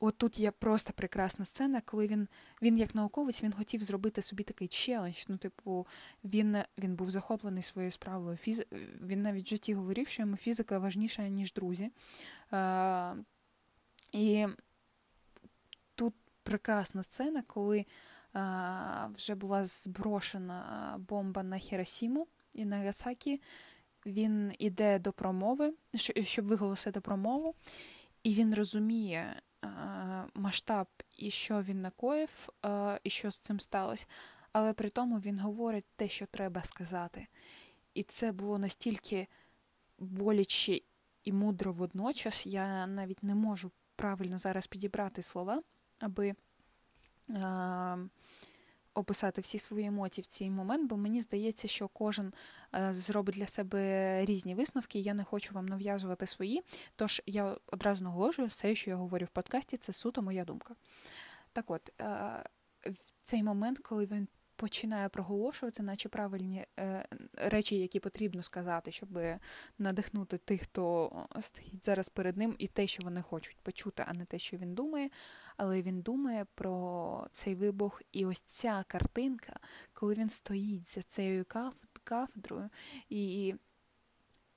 От 0.00 0.18
тут 0.18 0.38
є 0.38 0.50
просто 0.50 0.92
прекрасна 0.92 1.44
сцена, 1.44 1.80
коли 1.80 2.06
він, 2.06 2.28
він 2.62 2.78
як 2.78 2.94
науковець, 2.94 3.42
він 3.42 3.52
хотів 3.52 3.82
зробити 3.82 4.22
собі 4.22 4.42
такий 4.42 4.68
челендж. 4.68 5.24
Ну, 5.28 5.36
типу, 5.36 5.86
він 6.24 6.56
він 6.78 6.96
був 6.96 7.10
захоплений 7.10 7.62
своєю 7.62 7.90
справою. 7.90 8.36
Фіз... 8.36 8.62
Він 9.00 9.22
навіть 9.22 9.46
в 9.46 9.48
житті 9.48 9.74
говорив, 9.74 10.08
що 10.08 10.22
йому 10.22 10.36
фізика 10.36 10.78
важніша, 10.78 11.28
ніж 11.28 11.52
друзі. 11.52 11.90
Е, 12.52 13.14
І 14.12 14.46
тут 15.94 16.14
прекрасна 16.42 17.02
сцена, 17.02 17.42
коли 17.42 17.78
е, 17.78 17.86
вже 19.14 19.34
була 19.34 19.64
зброшена 19.64 20.96
бомба 21.08 21.42
на 21.42 21.58
Хіросіму 21.58 22.26
і 22.54 22.64
на 22.64 22.78
Нагасакі. 22.78 23.40
Він 24.06 24.52
іде 24.58 24.98
до 24.98 25.12
промови, 25.12 25.74
щоб 26.22 26.44
виголосити 26.44 27.00
промову, 27.00 27.54
і 28.22 28.34
він 28.34 28.54
розуміє. 28.54 29.42
Е, 29.64 29.68
масштаб 30.34 30.86
і 31.16 31.30
що 31.30 31.62
він 31.62 31.82
накоїв, 31.82 32.48
е, 32.64 33.00
і 33.04 33.10
що 33.10 33.30
з 33.30 33.38
цим 33.38 33.60
сталося, 33.60 34.06
але 34.52 34.72
при 34.72 34.90
тому 34.90 35.18
він 35.18 35.40
говорить 35.40 35.84
те, 35.96 36.08
що 36.08 36.26
треба 36.26 36.62
сказати. 36.62 37.26
І 37.94 38.02
це 38.02 38.32
було 38.32 38.58
настільки 38.58 39.26
боляче 39.98 40.80
і 41.24 41.32
мудро 41.32 41.72
водночас, 41.72 42.46
я 42.46 42.86
навіть 42.86 43.22
не 43.22 43.34
можу 43.34 43.70
правильно 43.96 44.38
зараз 44.38 44.66
підібрати 44.66 45.22
слова, 45.22 45.62
аби. 45.98 46.34
Описати 48.96 49.40
всі 49.40 49.58
свої 49.58 49.86
емоції 49.86 50.22
в 50.22 50.26
цей 50.26 50.50
момент, 50.50 50.88
бо 50.88 50.96
мені 50.96 51.20
здається, 51.20 51.68
що 51.68 51.88
кожен 51.88 52.32
е, 52.74 52.92
зробить 52.92 53.34
для 53.34 53.46
себе 53.46 54.24
різні 54.24 54.54
висновки. 54.54 54.98
Я 54.98 55.14
не 55.14 55.24
хочу 55.24 55.54
вам 55.54 55.66
нав'язувати 55.66 56.26
свої. 56.26 56.62
Тож 56.96 57.22
я 57.26 57.56
одразу 57.66 58.04
наголошую, 58.04 58.48
все, 58.48 58.74
що 58.74 58.90
я 58.90 58.96
говорю 58.96 59.26
в 59.26 59.30
подкасті, 59.30 59.76
це 59.76 59.92
суто 59.92 60.22
моя 60.22 60.44
думка. 60.44 60.74
Так 61.52 61.70
от, 61.70 61.92
е, 62.00 62.04
в 62.86 62.98
цей 63.22 63.42
момент, 63.42 63.78
коли 63.78 64.06
він 64.06 64.28
починає 64.56 65.08
проголошувати, 65.08 65.82
наче 65.82 66.08
правильні 66.08 66.66
е, 66.78 67.08
речі, 67.34 67.78
які 67.78 68.00
потрібно 68.00 68.42
сказати, 68.42 68.92
щоб 68.92 69.18
надихнути 69.78 70.38
тих, 70.38 70.62
хто 70.62 71.12
стоїть 71.40 71.84
зараз 71.84 72.08
перед 72.08 72.36
ним, 72.36 72.56
і 72.58 72.66
те, 72.66 72.86
що 72.86 73.02
вони 73.04 73.22
хочуть 73.22 73.60
почути, 73.62 74.04
а 74.08 74.12
не 74.12 74.24
те, 74.24 74.38
що 74.38 74.56
він 74.56 74.74
думає. 74.74 75.10
Але 75.56 75.82
він 75.82 76.00
думає 76.00 76.46
про 76.54 77.26
цей 77.30 77.54
вибух, 77.54 78.02
і 78.12 78.26
ось 78.26 78.40
ця 78.40 78.84
картинка, 78.88 79.60
коли 79.92 80.14
він 80.14 80.28
стоїть 80.28 80.88
за 80.88 81.02
цією 81.02 81.44
кафедрою 82.04 82.70
і 83.08 83.54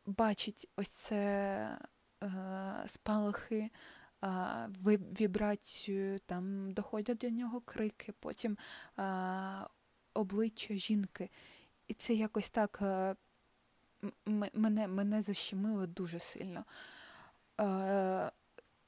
бачить 0.06 0.70
ось 0.76 0.90
це 0.90 1.78
е, 2.24 2.84
спалахи. 2.86 3.70
Вібрацію, 5.20 6.20
там 6.20 6.72
доходять 6.72 7.18
до 7.18 7.30
нього 7.30 7.62
крики, 7.62 8.14
потім 8.20 8.58
обличчя 10.20 10.74
жінки. 10.74 11.30
І 11.88 11.94
це 11.94 12.14
якось 12.14 12.50
так 12.50 12.80
е, 12.82 13.16
мене 14.54 14.88
мене 14.88 15.22
защемило 15.22 15.88
дуже 15.88 16.20
сильно. 16.20 16.66
Е, 17.62 18.32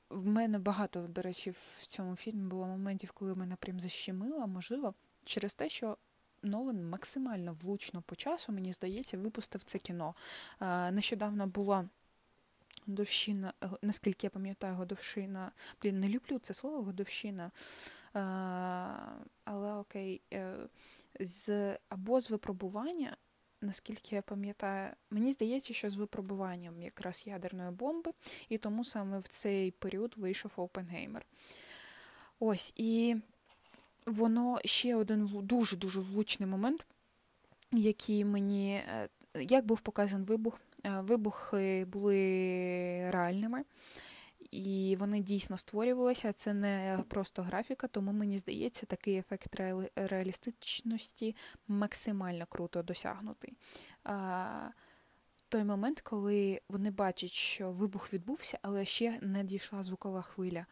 в 0.09 0.25
мене 0.25 0.59
багато, 0.59 1.07
до 1.07 1.21
речі, 1.21 1.51
в 1.51 1.85
цьому 1.87 2.15
фільмі 2.15 2.47
було 2.49 2.67
моментів, 2.67 3.11
коли 3.11 3.35
мене 3.35 3.55
прям 3.55 3.79
защемило, 3.79 4.47
можливо, 4.47 4.93
через 5.25 5.55
те, 5.55 5.69
що 5.69 5.97
Нолан 6.43 6.89
максимально 6.89 7.53
влучно 7.53 8.01
по 8.01 8.15
часу, 8.15 8.51
мені 8.51 8.73
здається, 8.73 9.17
випустив 9.17 9.63
це 9.63 9.79
кіно. 9.79 10.15
Нещодавно 10.91 11.47
була 11.47 11.89
годовщина, 12.87 13.53
наскільки 13.81 14.27
я 14.27 14.29
пам'ятаю, 14.29 14.75
годовщина. 14.75 15.51
Блін, 15.81 15.99
не 15.99 16.09
люблю 16.09 16.39
це 16.39 16.53
слово 16.53 16.83
годовщина. 16.83 17.51
Але 19.43 19.73
окей, 19.73 20.21
е, 20.33 20.55
з 21.19 21.77
або 21.89 22.21
з 22.21 22.31
випробування 22.31 23.17
наскільки 23.61 24.15
я 24.15 24.21
пам'ятаю, 24.21 24.93
мені 25.09 25.31
здається, 25.31 25.73
що 25.73 25.89
з 25.89 25.95
випробуванням 25.95 26.81
якраз 26.81 27.23
ядерної 27.27 27.71
бомби, 27.71 28.11
і 28.49 28.57
тому 28.57 28.83
саме 28.83 29.19
в 29.19 29.27
цей 29.27 29.71
період 29.71 30.13
вийшов 30.17 30.51
Опенгеймер. 30.55 31.25
Ось, 32.39 32.73
і 32.75 33.15
воно 34.05 34.59
ще 34.65 34.95
один 34.95 35.29
дуже-дуже 35.33 36.01
влучний 36.01 36.49
момент, 36.49 36.85
який 37.71 38.25
мені. 38.25 38.73
Е, 38.73 39.09
як 39.39 39.65
був 39.65 39.79
показаний 39.79 40.25
вибух? 40.25 40.59
Е, 40.83 41.01
вибухи 41.01 41.85
були 41.85 42.15
реальними 43.11 43.63
і 44.51 44.95
вони 44.99 45.19
дійсно 45.19 45.57
створювалися. 45.57 46.33
Це 46.33 46.53
не 46.53 47.03
просто 47.07 47.43
графіка, 47.43 47.87
тому 47.87 48.11
мені 48.11 48.37
здається, 48.37 48.85
такий 48.85 49.17
ефект 49.17 49.55
реалістичності 49.95 51.35
максимально 51.67 52.45
круто 52.45 52.83
досягнутий. 52.83 53.53
Той 55.49 55.63
момент, 55.63 56.01
коли 56.01 56.61
вони 56.69 56.91
бачать, 56.91 57.31
що 57.31 57.71
вибух 57.71 58.13
відбувся, 58.13 58.59
але 58.61 58.85
ще 58.85 59.19
не 59.21 59.43
дійшла 59.43 59.83
звукова 59.83 60.21
хвиля. 60.21 60.65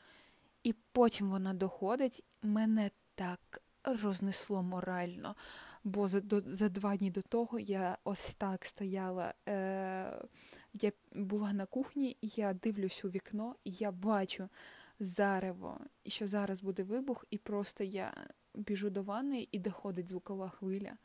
І 0.64 0.74
потім 0.92 1.30
вона 1.30 1.54
доходить, 1.54 2.24
мене 2.42 2.92
так 3.16 3.62
рознесло 3.84 4.64
морально. 4.64 5.36
Бо 5.84 6.08
за 6.08 6.22
до, 6.22 6.42
за 6.46 6.70
два 6.70 6.98
дні 6.98 7.12
до 7.12 7.22
того 7.22 7.60
я 7.60 7.98
ось 8.04 8.36
так 8.36 8.66
стояла. 8.66 9.34
Е, 9.48 10.22
я 10.74 10.92
була 11.12 11.54
на 11.54 11.66
кухні, 11.66 12.18
і 12.22 12.28
я 12.36 12.54
дивлюсь 12.54 13.06
у 13.06 13.10
вікно, 13.10 13.56
і 13.64 13.72
я 13.72 13.92
бачу 13.92 14.50
зарево, 15.00 15.80
що 16.06 16.28
зараз 16.28 16.62
буде 16.62 16.84
вибух, 16.84 17.26
і 17.30 17.38
просто 17.38 17.84
я 17.84 18.28
біжу 18.56 18.90
до 18.90 19.02
ванни 19.02 19.48
і 19.52 19.60
доходить 19.60 20.10
звукова 20.10 20.50
хвиля. 20.50 20.98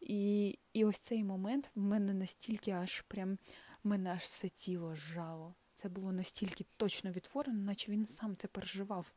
І 0.00 0.58
і 0.72 0.84
ось 0.84 0.98
цей 0.98 1.24
момент 1.24 1.70
в 1.74 1.80
мене 1.80 2.14
настільки 2.14 2.70
аж 2.70 3.00
прям 3.00 3.38
мене 3.84 4.10
аж 4.10 4.22
все 4.22 4.48
тіло 4.48 4.94
зжало. 4.94 5.54
Це 5.74 5.88
було 5.88 6.12
настільки 6.12 6.66
точно 6.76 7.10
відтворено, 7.10 7.64
наче 7.64 7.92
він 7.92 8.06
сам 8.06 8.36
це 8.36 8.48
переживав. 8.48 9.12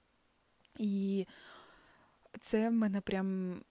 І 0.77 1.27
це 2.39 2.69
в 2.69 2.73
мене 2.73 3.01
прям 3.01 3.61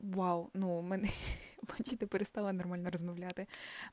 вау, 0.00 0.50
ну 0.54 0.82
мене 0.82 1.08
бачите, 1.68 2.06
перестала 2.06 2.52
нормально 2.52 2.90
розмовляти. 2.90 3.46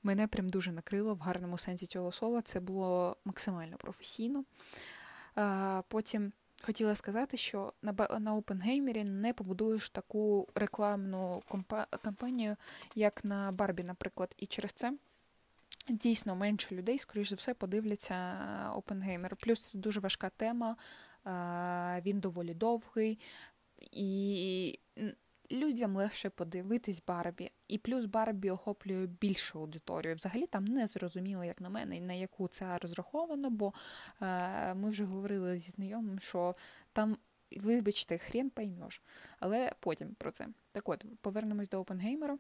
Мене 0.04 0.28
прям 0.28 0.50
дуже 0.50 0.72
накрило 0.72 1.16
в 1.16 1.20
гарному 1.20 1.58
сенсі 1.58 1.86
цього 1.86 2.12
слова. 2.12 2.42
Це 2.42 2.60
було 2.60 3.18
максимально 3.26 3.78
професійно. 3.78 4.44
Потім 5.88 6.34
хотіла 6.64 6.96
сказати, 6.96 7.38
що 7.38 7.74
на 8.20 8.36
Опенгеймері 8.36 9.04
не 9.04 9.34
побудуєш 9.34 9.90
таку 9.90 10.48
рекламну 10.56 11.42
кампанію, 12.02 12.56
як 12.96 13.26
на 13.26 13.52
Барбі, 13.52 13.84
наприклад, 13.84 14.34
і 14.38 14.46
через 14.46 14.74
це. 14.74 14.94
Дійсно, 15.90 16.36
менше 16.36 16.76
людей, 16.76 17.00
скоріш 17.00 17.30
за 17.30 17.36
все, 17.36 17.54
подивляться 17.54 18.16
Опенгеймер. 18.76 19.36
Плюс 19.36 19.72
це 19.72 19.78
дуже 19.78 20.00
важка 20.00 20.30
тема, 20.30 20.76
він 22.06 22.20
доволі 22.20 22.54
довгий, 22.54 23.20
і 23.92 24.80
людям 25.52 25.96
легше 25.96 26.30
подивитись 26.30 27.02
Барбі. 27.08 27.52
І 27.68 27.78
плюс 27.78 28.06
Барбі 28.06 28.50
охоплює 28.50 29.08
більшу 29.08 29.60
аудиторію. 29.60 30.16
Взагалі 30.16 30.48
там 30.48 30.66
не 30.66 30.88
зрозуміло, 30.88 31.44
як 31.44 31.62
на 31.62 31.70
мене, 31.70 32.00
на 32.00 32.14
яку 32.14 32.48
це 32.48 32.78
розраховано, 32.78 33.50
бо 33.50 33.74
е, 34.22 34.74
ми 34.74 34.90
вже 34.90 35.06
говорили 35.06 35.58
зі 35.58 35.72
знайомим, 35.72 36.20
що 36.20 36.56
там. 36.94 37.18
Вибачте, 37.58 38.18
хрен 38.18 38.50
поймеш. 38.50 39.02
Але 39.40 39.74
потім 39.80 40.16
про 40.16 40.32
це. 40.32 40.48
Так 40.72 40.90
от, 40.90 41.06
повернемось 41.22 41.70
до 41.70 41.80
Опенгеймеру. 41.80 42.40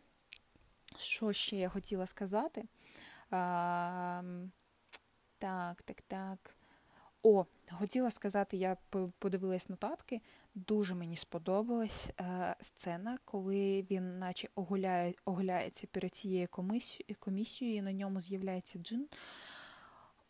Що 0.98 1.34
ще 1.34 1.58
я 1.58 1.70
хотіла 1.70 2.06
сказати? 2.06 2.64
А, 3.30 4.22
Так, 5.38 5.82
так, 5.82 6.02
так. 6.02 6.56
О, 7.24 7.46
хотіла 7.72 8.10
сказати, 8.10 8.58
я 8.58 8.78
подивилась 9.20 9.70
нотатки. 9.70 10.22
Дуже 10.56 10.96
мені 10.96 11.16
сподобалась 11.16 12.10
е, 12.20 12.56
сцена, 12.62 13.18
коли 13.26 13.86
він, 13.92 14.20
наче, 14.20 14.50
оголяє, 14.56 15.14
оголяється 15.26 15.88
перед 15.92 16.12
цією 16.12 16.48
комісією, 17.20 17.78
і 17.78 17.82
на 17.82 17.94
ньому 17.94 18.22
з'являється 18.22 18.80
джин. 18.80 19.08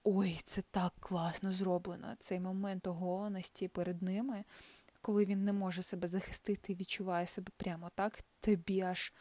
Ой, 0.03 0.39
це 0.43 0.61
так 0.61 0.93
класно 0.99 1.51
зроблено. 1.51 2.15
Цей 2.19 2.39
момент 2.39 2.87
оголеності 2.87 3.67
перед 3.67 4.01
ними, 4.01 4.43
коли 5.01 5.25
він 5.25 5.43
не 5.43 5.53
може 5.53 5.81
себе 5.81 6.07
захистити 6.07 6.73
і 6.73 6.75
відчуває 6.75 7.27
себе 7.27 7.51
прямо 7.57 7.89
так, 7.95 8.19
тобі 8.39 8.81
аж 8.81 9.13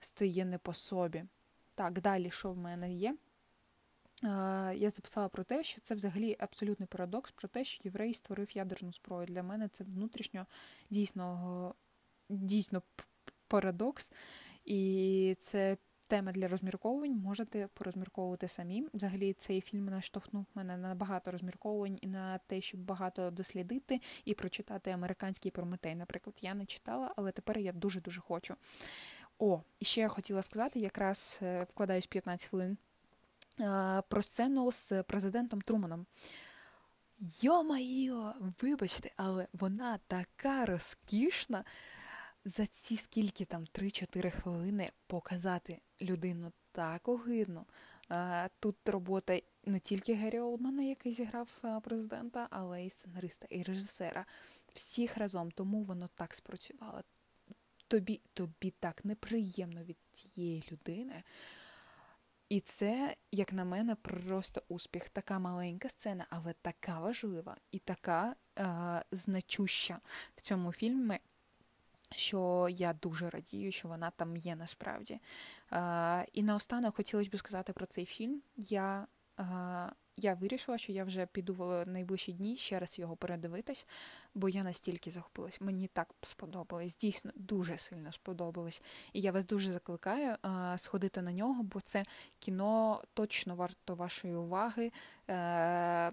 стає 0.00 0.44
не 0.44 0.58
по 0.58 0.74
собі. 0.74 1.24
Так, 1.74 2.00
далі, 2.00 2.30
що 2.30 2.52
в 2.52 2.56
мене 2.56 2.92
є? 2.92 3.16
Я 4.22 4.90
записала 4.90 5.28
про 5.28 5.44
те, 5.44 5.62
що 5.62 5.80
це 5.80 5.94
взагалі 5.94 6.36
абсолютний 6.38 6.86
парадокс, 6.86 7.30
про 7.30 7.48
те, 7.48 7.64
що 7.64 7.80
єврей 7.84 8.14
створив 8.14 8.56
ядерну 8.56 8.92
зброю. 8.92 9.26
Для 9.26 9.42
мене 9.42 9.68
це 9.68 9.84
внутрішньо 9.84 10.46
дійсно 10.90 11.74
дійсно 12.28 12.82
парадокс, 13.48 14.12
і 14.64 15.36
це 15.38 15.76
тема 16.08 16.32
для 16.32 16.48
розмірковувань. 16.48 17.16
Можете 17.16 17.68
порозмірковувати 17.74 18.48
самі. 18.48 18.86
Взагалі, 18.94 19.32
цей 19.32 19.60
фільм 19.60 19.84
наштовхнув 19.84 20.46
мене 20.54 20.76
на 20.76 20.94
багато 20.94 21.30
розмірковувань 21.30 21.98
і 22.00 22.06
на 22.06 22.38
те, 22.38 22.60
щоб 22.60 22.80
багато 22.80 23.30
дослідити 23.30 24.00
і 24.24 24.34
прочитати 24.34 24.90
американський 24.90 25.50
Прометей. 25.50 25.94
Наприклад, 25.94 26.36
я 26.42 26.54
не 26.54 26.66
читала, 26.66 27.14
але 27.16 27.32
тепер 27.32 27.58
я 27.58 27.72
дуже 27.72 28.00
дуже 28.00 28.20
хочу. 28.20 28.54
О, 29.38 29.62
і 29.80 29.84
ще 29.84 30.00
я 30.00 30.08
хотіла 30.08 30.42
сказати, 30.42 30.80
якраз 30.80 31.38
е, 31.42 31.62
вкладаюсь 31.62 32.06
15 32.06 32.48
хвилин 32.48 32.78
про 34.08 34.22
сцену 34.22 34.72
з 34.72 35.02
президентом 35.02 35.60
Труманом. 35.60 36.06
Йо-майо, 37.20 38.34
вибачте, 38.62 39.10
але 39.16 39.46
вона 39.52 39.98
така 40.06 40.66
розкішна. 40.66 41.64
За 42.44 42.66
ці 42.66 42.96
скільки 42.96 43.44
там 43.44 43.64
3-4 43.64 44.30
хвилини 44.30 44.90
показати 45.06 45.80
людину 46.02 46.52
так 46.72 47.08
огидно. 47.08 47.66
Тут 48.60 48.88
робота 48.88 49.40
не 49.64 49.80
тільки 49.80 50.14
Геррі 50.14 50.40
Олдмана, 50.40 50.82
який 50.82 51.12
зіграв 51.12 51.80
президента, 51.84 52.48
але 52.50 52.84
й 52.84 52.90
сценариста, 52.90 53.46
і 53.50 53.62
режисера. 53.62 54.26
Всіх 54.72 55.16
разом, 55.16 55.50
тому 55.50 55.82
воно 55.82 56.08
так 56.14 56.34
спрацювало. 56.34 57.02
Тобі, 57.88 58.20
Тобі 58.34 58.74
так 58.80 59.04
неприємно 59.04 59.84
від 59.84 59.96
цієї 60.12 60.64
людини. 60.72 61.22
І 62.48 62.60
це, 62.60 63.16
як 63.32 63.52
на 63.52 63.64
мене, 63.64 63.94
просто 63.94 64.62
успіх. 64.68 65.08
Така 65.08 65.38
маленька 65.38 65.88
сцена, 65.88 66.26
але 66.30 66.52
така 66.52 67.00
важлива 67.00 67.56
і 67.70 67.78
така 67.78 68.34
е, 68.58 69.04
значуща 69.12 70.00
в 70.36 70.40
цьому 70.40 70.72
фільмі, 70.72 71.18
що 72.10 72.68
я 72.70 72.92
дуже 72.92 73.30
радію, 73.30 73.72
що 73.72 73.88
вона 73.88 74.10
там 74.10 74.36
є 74.36 74.56
насправді. 74.56 75.20
Е, 75.72 76.26
і 76.32 76.42
наостанок 76.42 76.96
хотілося 76.96 77.30
б 77.30 77.38
сказати 77.38 77.72
про 77.72 77.86
цей 77.86 78.04
фільм. 78.04 78.42
Я 78.56 79.06
е, 79.40 79.44
я 80.18 80.34
вирішила, 80.34 80.78
що 80.78 80.92
я 80.92 81.04
вже 81.04 81.26
піду 81.26 81.54
в 81.54 81.86
найближчі 81.86 82.32
дні 82.32 82.56
ще 82.56 82.78
раз 82.78 82.98
його 82.98 83.16
передивитись, 83.16 83.86
бо 84.34 84.48
я 84.48 84.62
настільки 84.62 85.10
захопилась. 85.10 85.60
Мені 85.60 85.86
так 85.86 86.14
сподобалось, 86.22 86.96
дійсно 86.96 87.30
дуже 87.34 87.76
сильно 87.76 88.12
сподобалось. 88.12 88.82
І 89.12 89.20
я 89.20 89.32
вас 89.32 89.46
дуже 89.46 89.72
закликаю 89.72 90.36
а, 90.42 90.78
сходити 90.78 91.22
на 91.22 91.32
нього, 91.32 91.62
бо 91.62 91.80
це 91.80 92.02
кіно 92.38 93.02
точно 93.14 93.56
варто 93.56 93.94
вашої 93.94 94.34
уваги. 94.34 94.92
Е, 95.30 96.12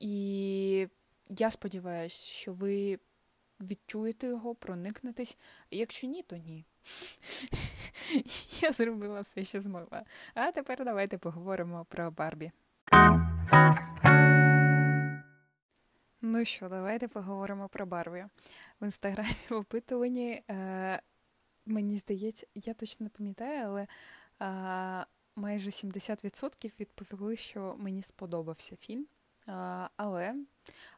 І 0.00 0.88
я 1.28 1.50
сподіваюся, 1.50 2.16
що 2.16 2.52
ви 2.52 2.98
відчуєте 3.60 4.26
його, 4.26 4.54
проникнетесь. 4.54 5.38
Якщо 5.70 6.06
ні, 6.06 6.22
то 6.22 6.36
ні. 6.36 6.64
Я 8.60 8.72
зробила 8.72 9.20
все, 9.20 9.44
що 9.44 9.60
змогла. 9.60 10.04
А 10.34 10.52
тепер 10.52 10.84
давайте 10.84 11.18
поговоримо 11.18 11.86
про 11.88 12.10
Барбі. 12.10 12.52
Ну 16.22 16.44
що, 16.44 16.68
давайте 16.68 17.08
поговоримо 17.08 17.68
про 17.68 17.86
Барбі. 17.86 18.24
В 18.80 18.84
інстаграмі 18.84 19.36
в 19.50 19.54
опитуванні, 19.54 20.42
е, 20.50 21.02
мені 21.66 21.98
здається, 21.98 22.46
я 22.54 22.74
точно 22.74 23.04
не 23.04 23.10
пам'ятаю, 23.10 23.66
але 23.66 23.86
е, 24.40 25.06
майже 25.36 25.70
70% 25.70 26.72
відповіли, 26.80 27.36
що 27.36 27.76
мені 27.78 28.02
сподобався 28.02 28.76
фільм. 28.76 29.06
Е, 29.48 29.52
але 29.96 30.34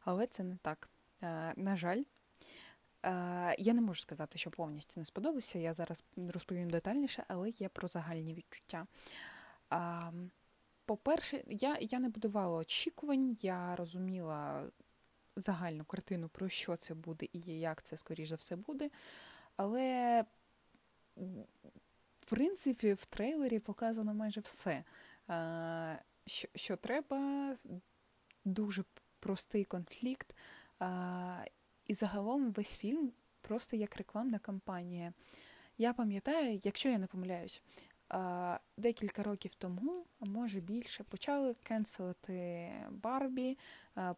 але 0.05 0.27
це 0.27 0.43
не 0.43 0.57
так. 0.57 0.88
Е, 1.23 1.53
на 1.57 1.77
жаль, 1.77 2.03
Я 3.59 3.75
не 3.75 3.81
можу 3.81 4.01
сказати, 4.03 4.38
що 4.38 4.51
повністю 4.51 5.01
не 5.01 5.05
сподобався. 5.05 5.59
Я 5.59 5.75
зараз 5.75 6.05
розповім 6.17 6.71
детальніше, 6.71 7.25
але 7.29 7.51
є 7.51 7.69
про 7.69 7.88
загальні 7.88 8.35
відчуття. 8.35 8.87
По-перше, 10.87 11.44
я 11.47 11.79
я 11.81 11.99
не 11.99 12.09
будувала 12.09 12.59
очікувань, 12.59 13.37
я 13.40 13.77
розуміла 13.77 14.70
загальну 15.37 15.85
картину, 15.85 16.29
про 16.29 16.49
що 16.49 16.77
це 16.77 16.94
буде 16.94 17.27
і 17.33 17.40
як 17.40 17.83
це, 17.83 17.97
скоріш 17.97 18.29
за 18.29 18.35
все, 18.35 18.57
буде. 18.57 18.90
Але, 19.57 20.25
в 22.20 22.25
принципі, 22.27 22.92
в 22.92 23.05
трейлері 23.05 23.59
показано 23.59 24.14
майже 24.14 24.40
все. 24.40 24.85
Що 26.27 26.49
що 26.55 26.77
треба, 26.77 27.57
дуже 28.44 28.85
простий 29.20 29.64
конфлікт. 29.64 30.35
І 31.87 31.94
загалом 31.94 32.53
весь 32.53 32.77
фільм 32.79 33.12
просто 33.40 33.77
як 33.77 33.97
рекламна 33.97 34.38
кампанія. 34.38 35.12
Я 35.79 35.92
пам'ятаю, 35.92 36.61
якщо 36.62 36.88
я 36.88 36.99
не 36.99 37.07
помиляюсь, 37.07 37.62
декілька 38.77 39.23
років 39.23 39.55
тому, 39.55 40.07
а 40.21 40.25
може 40.25 40.61
більше, 40.61 41.05
почали 41.05 41.55
кенселити 41.62 42.71
Барбі. 42.90 43.59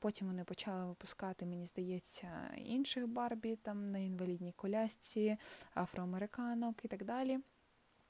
Потім 0.00 0.26
вони 0.26 0.44
почали 0.44 0.86
випускати, 0.86 1.46
мені 1.46 1.66
здається, 1.66 2.28
інших 2.56 3.06
Барбі 3.06 3.56
там 3.56 3.86
на 3.86 3.98
інвалідній 3.98 4.52
колясці, 4.52 5.36
афроамериканок 5.74 6.84
і 6.84 6.88
так 6.88 7.04
далі. 7.04 7.38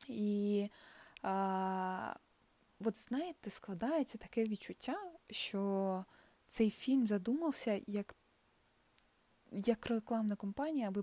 І 0.09 0.69
а, 1.23 2.15
от 2.81 2.97
знаєте, 2.97 3.51
складається 3.51 4.19
таке 4.19 4.45
відчуття, 4.45 4.99
що 5.31 6.05
цей 6.47 6.71
фільм 6.71 7.07
задумався 7.07 7.81
як 7.87 8.17
як 9.53 9.87
рекламна 9.87 10.37
компанія, 10.37 10.89
аби 10.89 11.03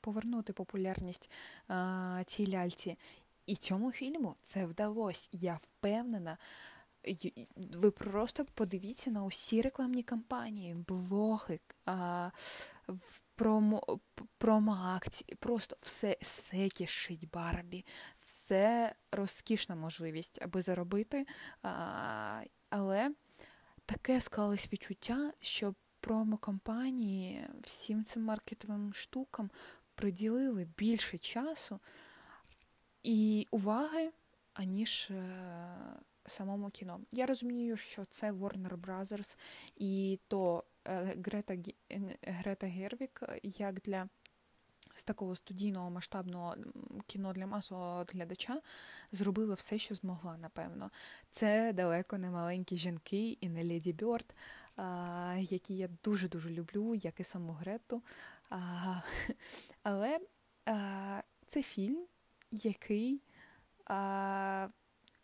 повернути 0.00 0.52
популярність 0.52 1.30
а, 1.68 2.22
цій 2.26 2.50
ляльці. 2.50 2.96
І 3.46 3.56
цьому 3.56 3.92
фільму 3.92 4.36
це 4.42 4.66
вдалося. 4.66 5.28
Я 5.32 5.60
впевнена. 5.62 6.38
Ви 7.56 7.90
просто 7.90 8.44
подивіться 8.54 9.10
на 9.10 9.24
усі 9.24 9.62
рекламні 9.62 10.02
кампанії, 10.02 10.74
блоги, 10.74 11.60
а, 11.86 12.30
промо, 13.34 14.00
промо-акції, 14.38 15.34
просто 15.34 15.76
все 15.80 16.16
все 16.20 16.68
кишить 16.68 17.30
Барбі. 17.30 17.84
Це 18.22 18.94
розкішна 19.12 19.74
можливість, 19.74 20.42
аби 20.42 20.62
заробити. 20.62 21.26
А, 21.62 22.42
Але 22.70 23.10
таке 23.86 24.20
склалось 24.20 24.72
відчуття, 24.72 25.32
що 25.40 25.74
промо-компанії 26.00 27.48
всім 27.62 28.04
цим 28.04 28.24
маркетовим 28.24 28.94
штукам 28.94 29.50
приділили 29.94 30.68
більше 30.78 31.18
часу 31.18 31.80
і 33.02 33.48
уваги, 33.50 34.10
аніж 34.54 35.08
е, 35.10 35.34
самому 36.26 36.70
кіно. 36.70 37.00
Я 37.12 37.26
розумію, 37.26 37.76
що 37.76 38.04
це 38.04 38.32
Warner 38.32 38.76
Brothers 38.76 39.38
і 39.76 40.20
то 40.28 40.64
е, 40.84 41.16
Грета 41.24 41.56
Грета 42.22 42.66
Гервік 42.66 43.22
як 43.42 43.74
для 43.80 44.08
з 44.94 45.04
такого 45.04 45.34
студійного 45.34 45.90
масштабного 45.90 46.56
кіно 47.06 47.32
для 47.32 47.46
масового 47.46 48.04
глядача 48.12 48.60
зробила 49.12 49.54
все, 49.54 49.78
що 49.78 49.94
змогла, 49.94 50.36
напевно. 50.36 50.90
Це 51.30 51.72
далеко 51.72 52.18
не 52.18 52.30
маленькі 52.30 52.76
жінки 52.76 53.38
і 53.40 53.48
не 53.48 53.64
Леді 53.64 53.92
Бьорд, 53.92 54.34
які 55.38 55.76
я 55.76 55.88
дуже-дуже 56.04 56.50
люблю, 56.50 56.94
як 56.94 57.20
і 57.20 57.24
саму 57.24 57.52
Грету. 57.52 58.02
А, 58.50 59.00
Але 59.82 60.20
а, 60.66 61.22
це 61.46 61.62
фільм, 61.62 62.06
який 62.52 63.22
а, 63.86 64.68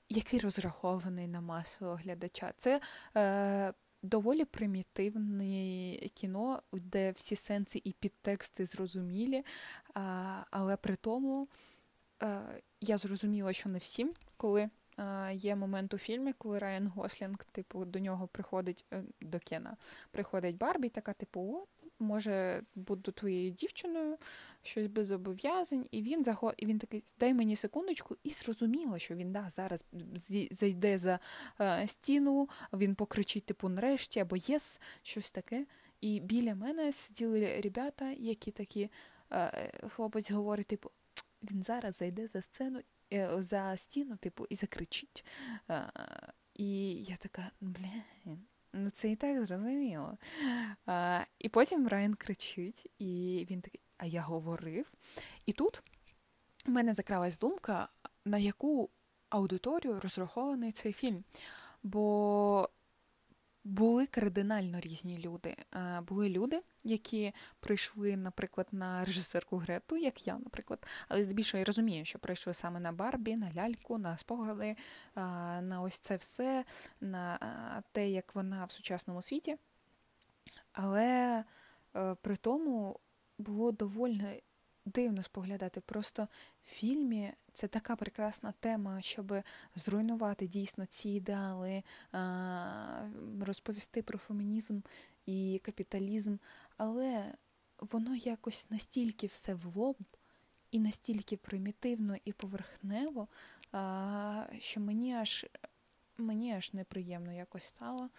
який 0.08 0.40
розрахований 0.40 1.28
на 1.28 1.40
масового 1.40 1.96
глядача. 1.96 2.52
Це 2.56 2.80
е, 3.16 3.72
доволі 4.02 4.44
примітивне 4.44 5.94
кіно, 6.14 6.62
де 6.72 7.10
всі 7.10 7.36
сенси 7.36 7.80
і 7.84 7.92
підтексти 7.92 8.66
зрозумілі, 8.66 9.44
а, 9.94 10.44
але 10.50 10.76
при 10.76 10.96
тому 10.96 11.48
е, 12.22 12.40
я 12.80 12.96
зрозуміла, 12.96 13.52
що 13.52 13.68
не 13.68 13.78
всім, 13.78 14.12
коли. 14.36 14.70
Е, 14.98 15.34
є 15.34 15.56
момент 15.56 15.94
у 15.94 15.98
фільмі, 15.98 16.32
коли 16.38 16.58
Райан 16.58 16.87
Гослінг, 16.87 17.44
типу, 17.52 17.84
до 17.84 17.98
нього 17.98 18.26
приходить 18.26 18.84
е, 18.92 19.02
до 19.20 19.38
Кена, 19.38 19.76
приходить 20.11 20.56
Барбі, 20.56 20.88
така, 20.88 21.12
типу, 21.12 21.61
от 21.62 21.68
може, 22.00 22.62
буду 22.74 23.12
твоєю 23.12 23.50
дівчиною, 23.50 24.16
щось 24.62 24.87
без 24.87 25.06
зобов'язань, 25.06 25.87
і 25.90 26.02
він 26.02 26.24
заход... 26.24 26.54
і 26.56 26.66
він 26.66 26.78
такий, 26.78 27.04
дай 27.20 27.34
мені 27.34 27.56
секундочку, 27.56 28.16
і 28.24 28.30
зрозуміло, 28.30 28.98
що 28.98 29.14
він 29.14 29.32
да, 29.32 29.50
зараз 29.50 29.87
зайде 30.50 30.98
за 30.98 31.18
е, 31.61 31.88
стіну, 31.88 32.48
він 32.72 32.94
покричить, 32.94 33.44
типу, 33.44 33.68
нарешті, 33.68 34.20
або 34.20 34.37
єс, 34.37 34.80
щось 35.02 35.32
таке. 35.32 35.66
І 36.00 36.20
біля 36.20 36.54
мене 36.54 36.92
сиділи 36.92 37.61
ребята, 37.61 38.11
які 38.11 38.50
такі, 38.50 38.90
е, 39.32 39.72
хлопець 39.88 40.30
говорить, 40.30 40.66
типу, 40.66 40.90
він 41.42 41.62
зараз 41.62 41.96
зайде 41.96 42.26
за 42.26 42.42
сцену, 42.42 42.80
за 43.37 43.77
стіну, 43.77 44.16
типу, 44.16 44.47
і 44.51 44.55
закричить. 44.55 45.25
І 46.55 46.94
я 46.94 47.16
така, 47.16 47.51
блін. 47.61 48.03
Ну, 48.73 48.90
це 48.90 49.11
і 49.11 49.16
так 49.16 49.47
зрозуміло. 49.47 50.18
А, 50.87 51.25
І 51.38 51.49
потім 51.49 51.88
Райан 51.88 52.14
кричить, 52.14 52.90
і 52.99 53.47
він 53.51 53.61
такий, 53.61 53.81
а 53.97 54.07
я 54.07 54.23
говорив. 54.23 54.92
І 55.47 55.53
тут 55.53 55.83
в 56.66 56.71
мене 56.71 56.94
закралась 56.94 57.38
думка, 57.38 57.88
на 58.25 58.38
яку 58.38 58.90
аудиторію 59.31 60.01
розрахований 60.01 60.73
цей 60.73 60.92
фільм. 60.92 61.25
Бо 61.83 62.68
були 63.64 64.07
кардинально 64.07 64.81
різні 64.81 65.18
люди. 65.18 65.57
Е, 65.75 66.01
були 66.01 66.29
люди, 66.29 66.62
які 66.88 67.33
прийшли, 67.61 68.16
наприклад, 68.16 68.66
на 68.72 69.05
режисерку 69.05 69.57
Грету, 69.57 69.96
як 69.96 70.27
я, 70.27 70.38
наприклад, 70.38 70.87
але 71.09 71.22
здебільшого 71.22 71.59
я 71.59 71.64
розумію, 71.64 72.05
що 72.05 72.18
прийшли 72.18 72.55
саме 72.55 72.81
на 72.81 72.92
Барбі, 72.92 73.37
на 73.37 73.53
ляльку, 73.57 73.98
на 73.98 74.16
спогади, 74.16 74.66
е, 74.66 74.77
на 75.61 75.81
ось 75.83 75.98
це 75.98 76.16
все, 76.16 76.64
на 77.01 77.38
е, 77.79 77.83
те, 77.92 78.11
як 78.11 78.35
вона 78.35 78.64
в 78.64 78.70
сучасному 78.70 79.22
світі. 79.22 79.57
Але 80.72 81.44
при 82.22 82.37
тому 82.37 83.01
було 83.38 83.72
доволі 83.72 84.42
дивно 84.88 85.22
споглядати. 85.22 85.81
Просто 85.81 86.29
в 86.64 86.68
фільмі 86.68 87.33
це 87.53 87.68
така 87.68 87.96
прекрасна 87.96 88.53
тема, 88.61 89.03
щоб 89.03 89.35
зруйнувати 89.74 90.46
дійсно 90.46 90.87
ці 90.87 91.11
ідеали, 91.11 91.83
розповісти 93.40 94.03
про 94.03 94.18
фемінізм 94.18 94.81
і 95.28 95.60
капіталізм, 95.64 96.36
але 96.76 97.34
воно 97.78 98.16
якось 98.16 98.70
настільки 98.70 99.26
все 99.26 99.54
в 99.54 99.76
лоб 99.76 99.96
і 100.70 100.80
настільки 100.80 101.36
примітивно 101.36 102.16
і 102.24 102.32
поверхнево, 102.32 103.28
що 104.58 104.80
мені 104.80 105.14
аж 105.14 105.46
мені 106.18 106.52
аж 106.52 106.72
неприємно 106.72 107.32
якось 107.32 107.64
стало. 107.64 108.10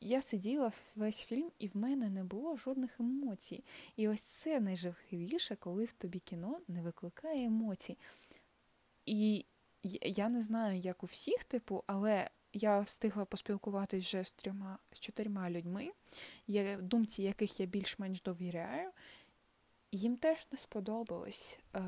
Я 0.00 0.22
сиділа 0.22 0.72
весь 0.96 1.24
фільм, 1.24 1.50
і 1.58 1.68
в 1.68 1.76
мене 1.76 2.10
не 2.10 2.24
було 2.24 2.56
жодних 2.56 3.00
емоцій. 3.00 3.64
І 3.96 4.08
ось 4.08 4.22
це 4.22 4.60
найжахливіше, 4.60 5.56
коли 5.56 5.84
в 5.84 5.92
тобі 5.92 6.18
кіно 6.18 6.60
не 6.68 6.82
викликає 6.82 7.46
емоцій. 7.46 7.98
І 9.06 9.46
я 10.02 10.28
не 10.28 10.42
знаю, 10.42 10.78
як 10.78 11.02
у 11.02 11.06
всіх, 11.06 11.44
типу, 11.44 11.84
але 11.86 12.30
я 12.52 12.80
встигла 12.80 13.24
поспілкуватися 13.24 14.06
вже 14.06 14.24
з 14.24 14.32
трьома 14.32 14.78
з 14.92 15.00
чотирма 15.00 15.50
людьми, 15.50 15.90
думці 16.80 17.22
яких 17.22 17.60
я 17.60 17.66
більш-менш 17.66 18.22
довіряю. 18.22 18.90
Їм 19.92 20.16
теж 20.16 20.46
не 20.52 20.58
сподобалось. 20.58 21.58
Е, 21.76 21.82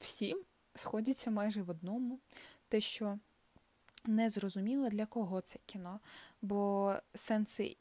всім 0.00 0.44
сходяться 0.74 1.30
майже 1.30 1.62
в 1.62 1.70
одному, 1.70 2.18
те, 2.68 2.80
що 2.80 3.18
не 4.06 4.28
зрозуміло, 4.28 4.88
для 4.88 5.06
кого 5.06 5.40
це 5.40 5.58
кіно, 5.66 6.00
бо 6.42 6.94
сенси 7.14 7.76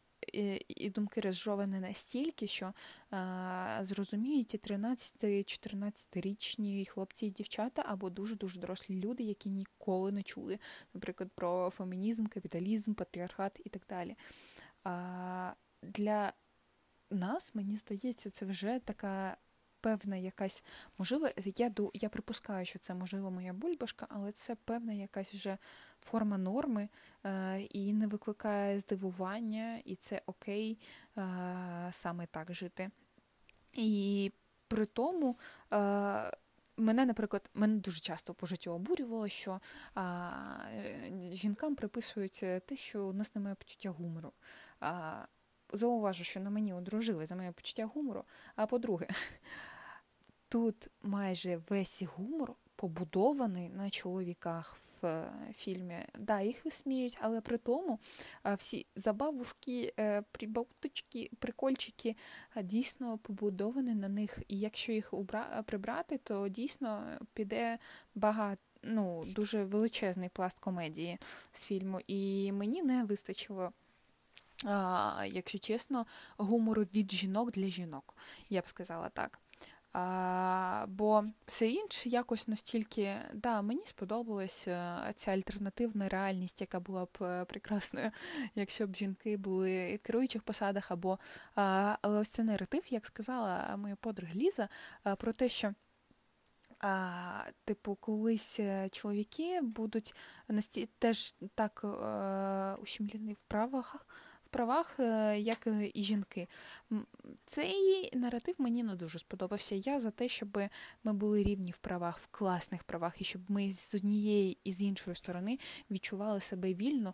і 0.68 0.90
думки 0.90 1.22
розжовані 1.22 1.80
настільки, 1.80 2.48
що 2.48 2.74
а, 3.10 3.80
зрозуміють 3.82 4.54
і 4.54 4.58
13-14-річні 4.58 6.90
хлопці 6.90 7.26
і 7.26 7.30
дівчата 7.30 7.84
або 7.86 8.10
дуже-дуже 8.10 8.60
дорослі 8.60 8.96
люди, 8.96 9.24
які 9.24 9.50
ніколи 9.50 10.12
не 10.12 10.24
чули, 10.24 10.60
наприклад, 10.94 11.30
про 11.36 11.70
фемінізм, 11.70 12.26
капіталізм, 12.26 12.94
патріархат 12.94 13.62
і 13.66 13.70
так 13.70 13.82
далі. 13.90 14.16
А, 14.84 15.54
Для 15.84 16.34
нас, 17.10 17.56
мені 17.56 17.76
здається, 17.76 18.30
це 18.30 18.46
вже 18.46 18.80
така 18.80 19.38
певна 19.82 20.16
якась, 20.16 20.64
можливо, 20.98 21.30
я 21.56 21.72
я 21.94 22.10
припускаю, 22.10 22.66
що 22.66 22.80
це 22.80 22.94
можливо 22.94 23.32
моя 23.32 23.54
бульбашка, 23.54 24.08
але 24.10 24.32
це 24.32 24.56
певна 24.56 24.94
якась 24.94 25.34
вже 25.34 25.58
форма 26.02 26.38
норми 26.38 26.84
е, 26.84 26.90
і 27.70 27.94
не 27.94 28.08
викликає 28.08 28.80
здивування, 28.80 29.82
і 29.86 29.96
це 29.96 30.22
окей 30.26 30.80
е, 31.18 31.90
саме 31.92 32.26
так 32.26 32.54
жити. 32.54 32.90
І 33.74 34.32
при 34.68 34.86
тому. 34.86 35.40
Е, 35.74 36.32
Мене, 36.78 37.06
наприклад, 37.06 37.50
мене 37.54 37.76
дуже 37.76 38.00
часто 38.00 38.34
по 38.34 38.46
життю 38.46 38.72
обурювало, 38.72 39.28
що 39.28 39.60
жінкам 41.32 41.76
приписують 41.76 42.40
те, 42.40 42.76
що 42.76 43.06
у 43.06 43.14
нас 43.14 43.36
немає 43.36 43.56
почуття 43.56 43.90
гумору. 43.90 44.34
Зауважу, 45.74 46.24
що 46.24 46.40
на 46.40 46.50
мені 46.50 46.74
одружили 46.74 47.26
за 47.26 47.36
моє 47.36 47.52
почуття 47.52 47.86
гумору. 47.86 48.24
А 48.56 48.66
по-друге, 48.66 49.08
тут 50.50 50.88
майже 51.02 51.62
весь 51.70 52.04
гумор 52.04 52.54
побудований 52.76 53.70
на 53.70 53.90
чоловіках 53.90 54.78
в 55.02 55.06
е, 55.06 55.32
фільмі. 55.56 56.06
Да, 56.20 56.42
їх 56.42 56.66
висміють, 56.66 57.18
але 57.22 57.42
при 57.42 57.58
тому 57.58 58.00
е, 58.46 58.56
всі 58.56 58.86
забавушки, 58.96 59.94
е, 60.00 60.24
прибауточки, 60.32 61.30
прикольчики 61.40 62.16
дійсно 62.64 63.18
побудовані 63.18 63.96
на 63.96 64.10
них. 64.10 64.40
І 64.48 64.60
якщо 64.60 64.92
їх 64.92 65.14
прибрати, 65.66 66.18
то 66.18 66.48
дійсно 66.48 67.20
піде 67.34 67.78
багато. 68.16 68.62
Ну, 68.84 69.24
дуже 69.26 69.64
величезний 69.64 70.30
пласт 70.30 70.60
комедії 70.60 71.18
з 71.52 71.66
фільму, 71.66 72.00
і 72.08 72.52
мені 72.52 72.84
не 72.84 73.04
вистачило, 73.04 73.72
а, 74.66 75.26
якщо 75.28 75.60
чесно, 75.60 76.06
гумору 76.38 76.84
від 76.84 77.12
жінок 77.12 77.52
для 77.52 77.66
жінок. 77.66 78.16
Я 78.50 78.62
б 78.62 78.70
сказала 78.70 79.10
так. 79.10 79.40
А, 79.94 80.86
Бо 80.88 81.26
все 81.46 81.70
інше 81.70 82.10
якось 82.10 82.48
настільки, 82.48 83.16
да, 83.34 83.62
мені 83.62 83.82
сподобалася 83.86 85.00
ця 85.16 85.32
альтернативна 85.32 86.10
реальність, 86.10 86.62
яка 86.62 86.80
була 86.80 87.06
б 87.06 87.18
е, 87.22 87.46
прекрасною, 87.46 88.12
якщо 88.56 88.88
б 88.88 88.96
жінки 88.96 89.38
були 89.38 89.96
в 89.96 90.00
керуючих 90.06 90.44
посадах, 90.44 90.92
або 90.92 91.20
а, 91.56 91.96
але 92.02 92.20
ось 92.20 92.30
це 92.30 92.44
наратив, 92.44 92.84
як 92.90 93.06
сказала 93.06 93.78
моя 93.78 93.96
подруга 93.96 94.34
Ліза, 94.36 94.70
а, 95.04 95.16
про 95.16 95.34
те, 95.34 95.50
що. 95.50 95.74
А, 96.80 97.44
Типу, 97.66 97.96
колись 97.96 98.60
е, 98.60 98.90
чоловіки 98.90 99.62
будуть 99.62 100.16
насті... 100.48 100.90
теж 101.00 101.36
так 101.56 101.82
е, 101.84 102.82
ущемлені 102.82 103.34
в 103.34 103.42
правах 103.42 104.06
правах, 104.52 105.00
е, 105.00 105.40
як 105.40 105.68
і 105.94 106.04
жінки. 106.04 106.48
Цей 107.46 108.10
наратив 108.14 108.56
мені 108.58 108.84
не 108.84 108.96
дуже 108.96 109.20
сподобався. 109.20 109.76
Я 109.76 110.00
за 110.00 110.12
те, 110.12 110.28
щоб 110.28 110.62
ми 111.04 111.14
були 111.14 111.44
рівні 111.44 111.72
в 111.72 111.78
правах, 111.78 112.20
в 112.20 112.28
класних 112.28 112.84
правах, 112.84 113.22
і 113.22 113.24
щоб 113.24 113.42
ми 113.48 113.72
з 113.72 113.96
однієї 113.96 114.58
і 114.64 114.72
з 114.72 114.82
іншої 114.82 115.16
сторони 115.16 115.60
відчували 115.92 116.40
себе 116.40 116.74
вільно, 116.74 117.14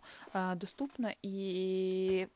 доступно 0.56 1.10
і. 1.22 2.26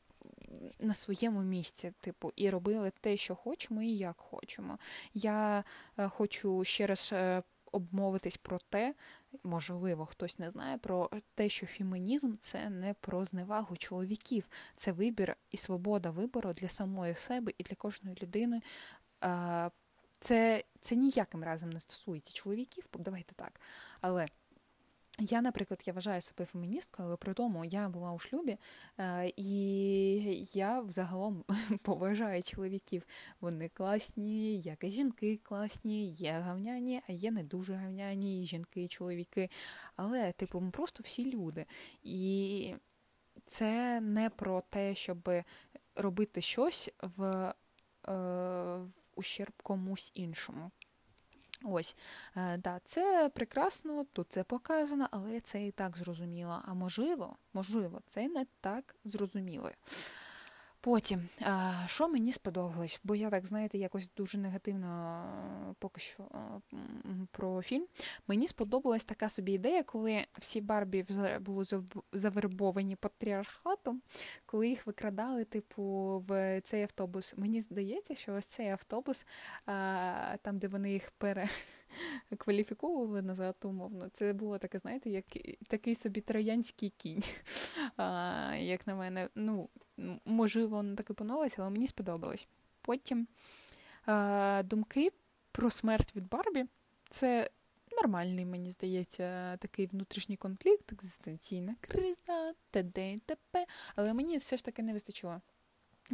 На 0.79 0.93
своєму 0.93 1.41
місці, 1.41 1.93
типу, 1.99 2.31
і 2.35 2.49
робили 2.49 2.91
те, 3.01 3.17
що 3.17 3.35
хочемо, 3.35 3.81
і 3.81 3.97
як 3.97 4.17
хочемо. 4.17 4.77
Я 5.13 5.63
е, 5.97 6.09
хочу 6.09 6.63
ще 6.63 6.87
раз 6.87 7.09
е, 7.13 7.43
обмовитись 7.71 8.37
про 8.37 8.59
те, 8.69 8.93
можливо, 9.43 10.05
хтось 10.05 10.39
не 10.39 10.49
знає 10.49 10.77
про 10.77 11.09
те, 11.35 11.49
що 11.49 11.65
фемінізм 11.65 12.35
це 12.39 12.69
не 12.69 12.93
про 12.93 13.25
зневагу 13.25 13.77
чоловіків, 13.77 14.49
це 14.75 14.91
вибір 14.91 15.35
і 15.51 15.57
свобода 15.57 16.09
вибору 16.09 16.53
для 16.53 16.69
самої 16.69 17.15
себе 17.15 17.51
і 17.57 17.63
для 17.63 17.75
кожної 17.75 18.17
людини. 18.21 18.61
Це 20.19 20.63
це 20.79 20.95
ніяким 20.95 21.43
разом 21.43 21.69
не 21.69 21.79
стосується 21.79 22.33
чоловіків, 22.33 22.85
давайте 22.99 23.35
так. 23.35 23.61
Але 24.01 24.27
я, 25.19 25.41
наприклад, 25.41 25.83
я 25.85 25.93
вважаю 25.93 26.21
себе 26.21 26.45
феміністкою, 26.45 27.07
але 27.07 27.17
при 27.17 27.33
тому 27.33 27.65
я 27.65 27.89
була 27.89 28.11
у 28.11 28.19
шлюбі, 28.19 28.57
і 29.35 29.45
я 30.53 30.81
взагалом 30.81 31.43
поважаю 31.81 32.43
чоловіків. 32.43 33.03
Вони 33.41 33.69
класні, 33.69 34.59
як 34.59 34.83
і 34.83 34.89
жінки 34.89 35.39
класні, 35.43 36.09
є 36.09 36.31
гавняні, 36.31 37.01
а 37.09 37.11
є 37.11 37.31
не 37.31 37.43
дуже 37.43 37.73
гавняні 37.73 38.45
жінки 38.45 38.83
і 38.83 38.87
чоловіки. 38.87 39.49
Але, 39.95 40.31
типу, 40.31 40.59
ми 40.59 40.71
просто 40.71 41.03
всі 41.03 41.31
люди. 41.31 41.65
І 42.03 42.73
це 43.45 44.01
не 44.01 44.29
про 44.29 44.63
те, 44.69 44.95
щоб 44.95 45.29
робити 45.95 46.41
щось 46.41 46.91
в, 47.01 47.23
е, 47.23 47.53
в 48.77 48.91
ущерб 49.15 49.53
комусь 49.63 50.11
іншому. 50.15 50.71
Ось, 51.63 51.97
е, 52.37 52.57
да, 52.57 52.79
це 52.83 53.31
прекрасно, 53.33 54.03
тут 54.03 54.31
це 54.31 54.43
показано, 54.43 55.07
але 55.11 55.39
це 55.39 55.67
і 55.67 55.71
так 55.71 55.97
зрозуміло. 55.97 56.61
А 56.65 56.73
можливо, 56.73 57.37
можливо, 57.53 58.01
це 58.05 58.27
не 58.27 58.45
так 58.61 58.95
зрозуміло. 59.05 59.69
Потім, 60.85 61.29
що 61.85 62.09
мені 62.09 62.31
сподобалось, 62.31 62.99
бо 63.03 63.15
я 63.15 63.29
так, 63.29 63.45
знаєте, 63.45 63.77
якось 63.77 64.11
дуже 64.17 64.37
негативно 64.37 65.75
поки 65.79 66.01
що 66.01 66.27
про 67.31 67.61
фільм. 67.61 67.87
Мені 68.27 68.47
сподобалась 68.47 69.03
така 69.03 69.29
собі 69.29 69.53
ідея, 69.53 69.83
коли 69.83 70.25
всі 70.39 70.61
Барбі 70.61 71.05
були 71.39 71.65
завербовані 72.11 72.95
патріархатом, 72.95 74.01
коли 74.45 74.67
їх 74.67 74.87
викрадали, 74.87 75.43
типу, 75.45 75.83
в 76.27 76.61
цей 76.61 76.83
автобус. 76.83 77.37
Мені 77.37 77.61
здається, 77.61 78.15
що 78.15 78.33
ось 78.33 78.47
цей 78.47 78.69
автобус, 78.69 79.25
там, 80.41 80.57
де 80.57 80.67
вони 80.67 80.91
їх 80.93 81.11
перекваліфіковували 82.29 83.21
назад, 83.21 83.55
умовно, 83.63 84.09
це 84.09 84.33
було 84.33 84.57
таке, 84.57 84.79
знаєте, 84.79 85.09
як 85.09 85.25
такий 85.67 85.95
собі 85.95 86.21
троянський 86.21 86.93
кінь, 86.97 87.23
як 88.59 88.87
на 88.87 88.95
мене. 88.95 89.29
ну, 89.35 89.69
можливо, 90.25 90.77
воно 90.77 90.95
так 90.95 91.09
і 91.09 91.13
поновилося, 91.13 91.55
але 91.61 91.69
мені 91.69 91.87
сподобалось. 91.87 92.47
Потім 92.81 93.27
е, 94.07 94.63
думки 94.63 95.11
про 95.51 95.69
смерть 95.69 96.15
від 96.15 96.29
Барбі 96.29 96.65
це 97.09 97.49
нормальний, 98.01 98.45
мені 98.45 98.69
здається, 98.69 99.57
такий 99.57 99.85
внутрішній 99.85 100.37
конфлікт, 100.37 100.93
екзистенційна 100.93 101.75
криза, 101.81 102.53
т.д. 102.71 103.13
і 103.13 103.17
т.п. 103.17 103.65
Але 103.95 104.13
мені 104.13 104.37
все 104.37 104.57
ж 104.57 104.65
таки 104.65 104.83
не 104.83 104.93
вистачило. 104.93 105.41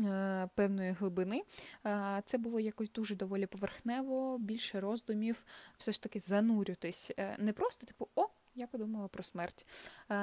Е, 0.06 0.50
певної 0.56 0.92
глибини. 0.92 1.44
Е, 1.86 2.22
це 2.26 2.38
було 2.38 2.60
якось 2.60 2.92
дуже 2.92 3.16
доволі 3.16 3.46
поверхнево, 3.46 4.38
більше 4.38 4.82
роздумів, 4.82 5.46
все 5.78 5.92
ж 5.92 6.02
таки 6.02 6.20
занурюватись. 6.20 7.12
Е, 7.18 7.36
не 7.40 7.54
просто, 7.54 7.88
типу, 7.88 8.08
о, 8.16 8.28
я 8.56 8.68
подумала 8.68 9.08
про 9.08 9.24
смерть. 9.24 9.66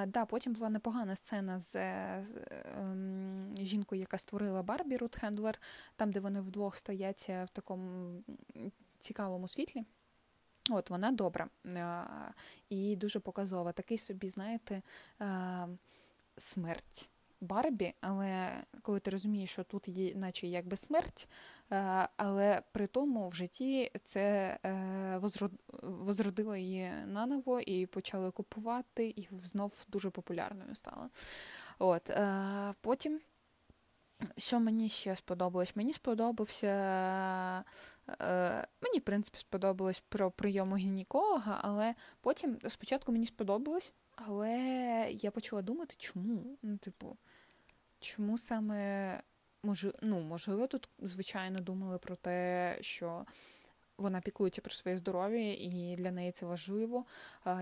Да, 0.06 0.24
Потім 0.24 0.52
була 0.52 0.68
непогана 0.68 1.16
сцена 1.16 1.60
з, 1.60 1.76
ем, 1.76 3.54
жінкою, 3.58 4.00
яка 4.00 4.18
створила 4.18 4.62
Барбі 4.62 4.96
Рут 4.96 5.16
Хендлер, 5.16 5.60
там, 5.96 6.12
де 6.12 6.20
вони 6.20 6.40
вдвох 6.40 6.76
стоять 6.76 7.28
в 7.28 7.48
такому 7.52 8.22
цікавому 8.98 9.48
світлі. 9.48 9.84
От, 10.70 10.90
вона 10.90 11.12
добра 11.12 11.48
і 12.68 12.96
дуже 12.96 13.20
показова. 13.20 13.72
Такий 13.72 13.98
собі, 13.98 14.28
знаєте, 14.28 14.82
смерть. 16.36 17.08
Барбі, 17.40 17.94
але 18.00 18.62
коли 18.82 19.00
ти 19.00 19.10
розумієш, 19.10 19.50
що 19.50 19.64
тут 19.64 19.88
є, 19.88 20.14
наче 20.14 20.46
якби 20.46 20.76
смерть, 20.76 21.28
е, 21.72 22.08
але 22.16 22.62
при 22.72 22.86
тому 22.86 23.28
в 23.28 23.34
житті 23.34 23.90
це 24.04 24.58
е, 24.64 25.20
возродило 25.82 26.56
її 26.56 26.92
наново 27.06 27.60
і 27.60 27.86
почали 27.86 28.30
купувати, 28.30 29.06
і 29.16 29.28
знов 29.32 29.84
дуже 29.88 30.10
популярною 30.10 30.74
стала. 30.74 31.10
От, 31.78 32.10
е, 32.10 32.74
Потім, 32.80 33.20
що 34.36 34.60
мені 34.60 34.88
ще 34.88 35.16
сподобалось? 35.16 35.76
Мені 35.76 35.92
сподобався. 35.92 37.64
Мені, 38.80 38.98
в 38.98 39.02
принципі, 39.04 39.38
сподобалось 39.38 40.04
про 40.08 40.30
прийому 40.30 40.76
гінеколога, 40.76 41.60
але 41.62 41.94
потім 42.20 42.58
спочатку 42.68 43.12
мені 43.12 43.26
сподобалось. 43.26 43.92
Але 44.16 44.58
я 45.10 45.30
почала 45.30 45.62
думати, 45.62 45.94
чому? 45.98 46.58
Ну, 46.62 46.76
типу, 46.76 47.16
чому 48.00 48.38
саме 48.38 49.22
може, 49.62 49.92
ну, 50.02 50.20
можливо, 50.20 50.66
тут, 50.66 50.88
звичайно, 50.98 51.58
думали 51.58 51.98
про 51.98 52.16
те, 52.16 52.78
що 52.80 53.26
вона 53.98 54.20
піклується 54.20 54.60
про 54.60 54.70
своє 54.74 54.96
здоров'я, 54.96 55.54
і 55.54 55.96
для 55.98 56.10
неї 56.10 56.32
це 56.32 56.46
важливо. 56.46 57.04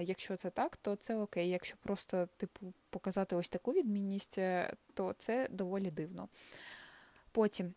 Якщо 0.00 0.36
це 0.36 0.50
так, 0.50 0.76
то 0.76 0.96
це 0.96 1.16
окей. 1.16 1.48
Якщо 1.48 1.76
просто, 1.82 2.28
типу, 2.36 2.72
показати 2.90 3.36
ось 3.36 3.48
таку 3.48 3.72
відмінність, 3.72 4.38
е, 4.38 4.76
то 4.94 5.12
це 5.18 5.48
доволі 5.50 5.90
дивно. 5.90 6.28
Потім 7.32 7.74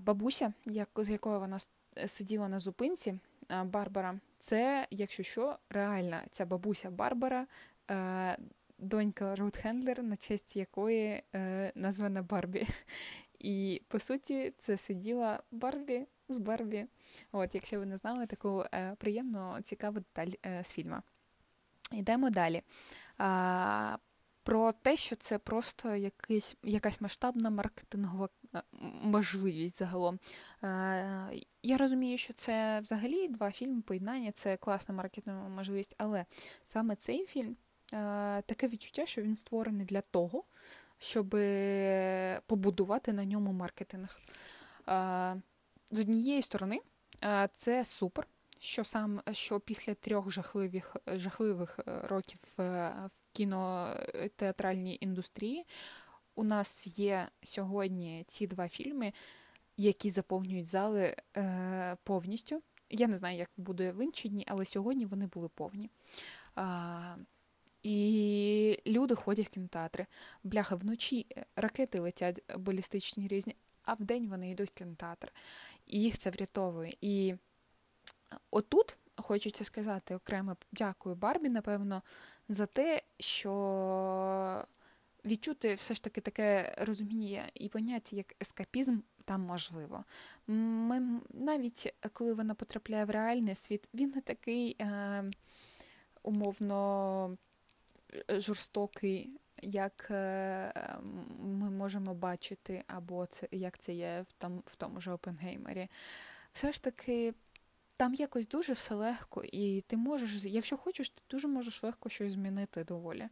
бабуся, 0.00 0.52
як, 0.66 0.88
з 0.96 1.10
якою 1.10 1.40
вона 1.40 1.58
сиділа 2.06 2.48
на 2.48 2.58
зупинці, 2.58 3.18
Барбара, 3.64 4.20
це, 4.38 4.86
якщо 4.90 5.22
що, 5.22 5.56
реальна 5.70 6.22
ця 6.30 6.46
бабуся 6.46 6.90
Барбара 6.90 7.46
Е, 7.90 8.36
донька 8.78 9.36
Рут 9.36 9.56
Хендлер, 9.56 10.02
на 10.02 10.16
честь 10.16 10.56
якої 10.56 11.22
е, 11.34 11.72
названа 11.74 12.22
Барбі. 12.22 12.66
І 13.38 13.82
по 13.88 13.98
суті, 13.98 14.52
це 14.58 14.76
сиділа 14.76 15.42
Барбі 15.50 16.06
з 16.28 16.38
Барбі. 16.38 16.86
От, 17.32 17.54
якщо 17.54 17.78
ви 17.78 17.86
не 17.86 17.96
знали, 17.96 18.26
таку 18.26 18.64
е, 18.72 18.96
приємну, 18.98 19.60
цікаву 19.62 19.94
деталь 19.94 20.32
е, 20.46 20.64
з 20.64 20.72
фільму. 20.72 20.96
Йдемо 21.92 22.30
далі. 22.30 22.62
Про 24.42 24.72
те, 24.72 24.96
що 24.96 25.16
це 25.16 25.38
просто 25.38 25.94
якийсь, 25.94 26.56
якась 26.62 27.00
масштабна 27.00 27.50
маркетингова 27.50 28.28
можливість 29.02 29.78
загалом. 29.78 30.18
Я 31.62 31.76
розумію, 31.76 32.18
що 32.18 32.32
це 32.32 32.80
взагалі 32.80 33.28
два 33.28 33.50
фільми 33.50 33.82
поєднання, 33.82 34.32
це 34.32 34.56
класна 34.56 34.94
маркетингова 34.94 35.48
можливість, 35.48 35.94
але 35.98 36.24
саме 36.64 36.96
цей 36.96 37.26
фільм 37.26 37.56
таке 38.46 38.68
відчуття, 38.68 39.06
що 39.06 39.22
він 39.22 39.36
створений 39.36 39.86
для 39.86 40.00
того, 40.00 40.44
щоб 40.98 41.30
побудувати 42.46 43.12
на 43.12 43.24
ньому 43.24 43.52
маркетинг. 43.52 44.20
З 45.90 46.00
однієї 46.00 46.42
сторони, 46.42 46.80
це 47.52 47.84
супер, 47.84 48.26
що 48.60 48.84
сам 48.84 49.22
що 49.32 49.60
після 49.60 49.94
трьох 49.94 50.30
жахливих 50.30 50.96
жахливих 51.06 51.78
е, 51.78 52.00
років 52.04 52.40
е, 52.58 52.92
в 53.06 53.22
кінотеатральній 53.32 54.98
індустрії 55.00 55.66
у 56.40 56.44
нас 56.44 56.98
є 56.98 57.28
сьогодні 57.42 58.24
ці 58.26 58.46
два 58.46 58.68
фільми, 58.68 59.12
які 59.76 60.10
заповнюють 60.10 60.66
зали 60.66 61.16
е, 61.36 61.96
повністю. 62.04 62.62
Я 62.90 63.06
не 63.06 63.16
знаю, 63.16 63.38
як 63.38 63.50
буде 63.56 63.92
в 63.92 64.04
інші 64.04 64.28
дні, 64.28 64.44
але 64.48 64.64
сьогодні 64.64 65.06
вони 65.06 65.26
були 65.26 65.48
повні. 65.48 65.90
А, 66.54 67.16
І 67.82 68.78
люди 68.86 69.14
ходять 69.14 69.46
в 69.46 69.50
кінотеатри. 69.50 70.06
Бляха, 70.44 70.74
вночі 70.74 71.26
ракети 71.56 72.00
летять 72.00 72.42
балістичні 72.56 73.28
різні, 73.28 73.56
а 73.82 73.94
вдень 73.94 74.28
вони 74.28 74.50
йдуть 74.50 74.70
в 74.70 74.74
кінотеатр. 74.74 75.32
І 75.86 76.00
їх 76.00 76.18
це 76.18 76.30
врятовує. 76.30 76.94
І 77.00 77.34
отут 78.50 78.96
хочеться 79.16 79.64
сказати 79.64 80.14
окремо 80.14 80.56
дякую 80.72 81.14
Барбі, 81.14 81.48
напевно, 81.48 82.02
за 82.48 82.66
те, 82.66 83.02
що 83.18 84.64
відчути 85.24 85.74
все 85.74 85.94
ж 85.94 86.04
таки 86.04 86.20
таке 86.20 86.74
розуміння 86.78 87.50
і 87.54 87.68
поняття, 87.68 88.16
як 88.16 88.36
ескапізм, 88.42 88.98
там 89.24 89.42
можливо. 89.42 90.04
Ми 90.46 91.20
навіть 91.30 91.94
коли 92.12 92.34
вона 92.34 92.54
потрапляє 92.54 93.04
в 93.04 93.10
реальний 93.10 93.54
світ, 93.54 93.88
він 93.94 94.12
не 94.14 94.20
такий 94.20 94.76
е, 94.80 95.24
умовно 96.22 97.36
жорстокий. 98.28 99.30
Як 99.62 100.08
е, 100.10 100.72
ми 101.40 101.70
можемо 101.70 102.14
бачити, 102.14 102.84
або 102.86 103.26
це 103.26 103.48
як 103.50 103.78
це 103.78 103.92
є 103.92 104.24
в 104.28 104.32
тому 104.32 104.62
в 104.66 104.76
тому 104.76 105.00
ж 105.00 105.12
Опенгеймері, 105.12 105.88
все 106.52 106.72
ж 106.72 106.82
таки 106.82 107.34
там 108.00 108.14
якось 108.14 108.48
дуже 108.48 108.72
все 108.72 108.94
легко, 108.94 109.44
і 109.44 109.80
ти 109.80 109.96
можеш, 109.96 110.44
якщо 110.44 110.76
хочеш, 110.76 111.10
ти 111.10 111.22
дуже 111.30 111.48
можеш 111.48 111.82
легко 111.82 112.08
щось 112.08 112.32
змінити 112.32 112.84
доволі. 112.84 113.28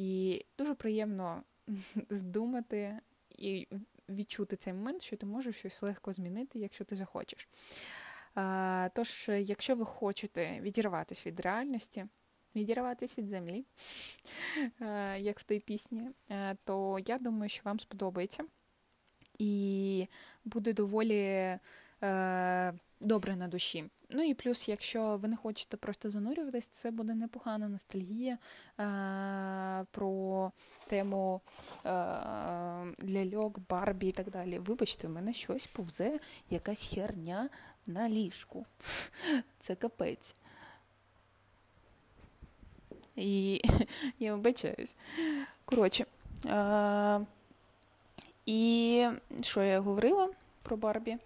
І 0.00 0.44
дуже 0.58 0.74
приємно 0.74 1.42
здумати 2.10 2.98
і 3.38 3.68
відчути 4.08 4.56
цей 4.56 4.72
момент, 4.72 5.02
що 5.02 5.16
ти 5.16 5.26
можеш 5.26 5.56
щось 5.56 5.82
легко 5.82 6.12
змінити, 6.12 6.58
якщо 6.58 6.84
ти 6.84 6.96
захочеш. 6.96 7.48
Тож, 8.94 9.28
якщо 9.28 9.74
ви 9.74 9.84
хочете 9.84 10.60
відірватися 10.60 11.30
від 11.30 11.40
реальності, 11.40 12.06
відірватися 12.54 13.14
від 13.18 13.28
землі, 13.28 13.64
як 15.18 15.40
в 15.40 15.42
тій 15.42 15.60
пісні, 15.60 16.10
то 16.64 16.98
я 17.06 17.18
думаю, 17.18 17.48
що 17.48 17.62
вам 17.64 17.80
сподобається. 17.80 18.44
І 19.38 20.06
буде 20.44 20.72
доволі 20.72 21.58
е, 22.02 22.74
добре 23.00 23.36
на 23.36 23.48
душі. 23.48 23.84
Ну 24.12 24.22
і 24.22 24.34
плюс, 24.34 24.68
якщо 24.68 25.16
ви 25.16 25.28
не 25.28 25.36
хочете 25.36 25.76
просто 25.76 26.10
занурюватись, 26.10 26.66
це 26.66 26.90
буде 26.90 27.14
непогана 27.14 27.68
ностальгія 27.68 28.38
е, 28.80 29.86
про 29.90 30.52
тему 30.86 31.40
е, 31.86 31.90
ляльок, 33.08 33.58
Барбі 33.68 34.08
і 34.08 34.12
так 34.12 34.30
далі. 34.30 34.58
Вибачте, 34.58 35.08
у 35.08 35.10
мене 35.10 35.32
щось 35.32 35.66
повзе, 35.66 36.20
якась 36.50 36.94
херня 36.94 37.48
на 37.86 38.08
ліжку. 38.08 38.66
Це 39.60 39.74
капець. 39.74 40.34
І 43.16 43.62
я 44.18 44.34
вибачаюсь. 44.34 44.96
Коротше. 45.64 46.06
Е, 46.46 47.20
і 48.46 49.06
що 49.42 49.62
я 49.62 49.80
говорила 49.80 50.28
про 50.62 50.76
Барбі? 50.76 51.10
Е, 51.10 51.18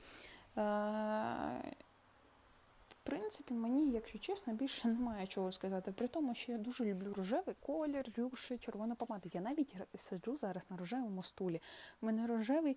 принципі, 3.05 3.55
мені, 3.55 3.90
якщо 3.90 4.19
чесно, 4.19 4.53
більше 4.53 4.88
немає 4.88 5.27
чого 5.27 5.53
сказати. 5.53 5.93
При 5.93 6.09
тому, 6.09 6.35
що 6.35 6.53
я 6.53 6.59
дуже 6.59 6.85
люблю 6.85 7.12
рожевий 7.12 7.55
колір, 7.61 8.05
рюші, 8.17 8.59
червона 8.59 8.95
помада. 8.95 9.29
Я 9.33 9.40
навіть 9.40 9.77
сиджу 9.95 10.37
зараз 10.37 10.67
на 10.71 10.77
рожевому 10.77 11.23
стулі. 11.23 11.62
У 12.01 12.07
мене 12.07 12.27
рожевий 12.27 12.77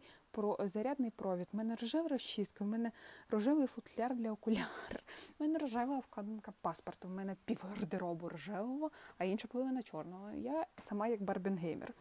зарядний 0.59 1.11
провід, 1.11 1.47
у 1.53 1.57
мене 1.57 1.75
рожева 1.75 2.07
розчистка, 2.07 2.63
у 2.63 2.67
мене 2.67 2.91
рожевий 3.29 3.67
футляр 3.67 4.15
для 4.15 4.31
окуляр, 4.31 4.67
у 5.39 5.43
мене 5.43 5.59
рожева 5.59 5.99
вкладинка 5.99 6.53
паспорту, 6.61 7.07
у 7.07 7.11
мене 7.11 7.35
пів 7.45 7.63
гардеробу 7.69 8.29
рожевого, 8.29 8.91
а 9.17 9.25
інша 9.25 9.47
половина 9.47 9.83
чорного. 9.83 10.31
Я 10.31 10.65
сама 10.77 11.07
як 11.07 11.21
барбенгеймер. 11.21 11.93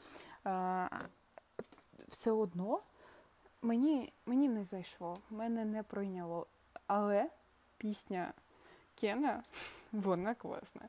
Все 2.09 2.31
одно 2.31 2.83
мені, 3.63 4.13
мені 4.27 4.49
не 4.49 4.65
зайшло, 4.65 5.19
мене 5.31 5.65
не 5.65 5.83
пройняло. 5.83 6.47
Але 6.87 7.31
пісня 7.79 8.33
Кена, 8.95 9.43
вона 9.93 10.35
класна. 10.35 10.89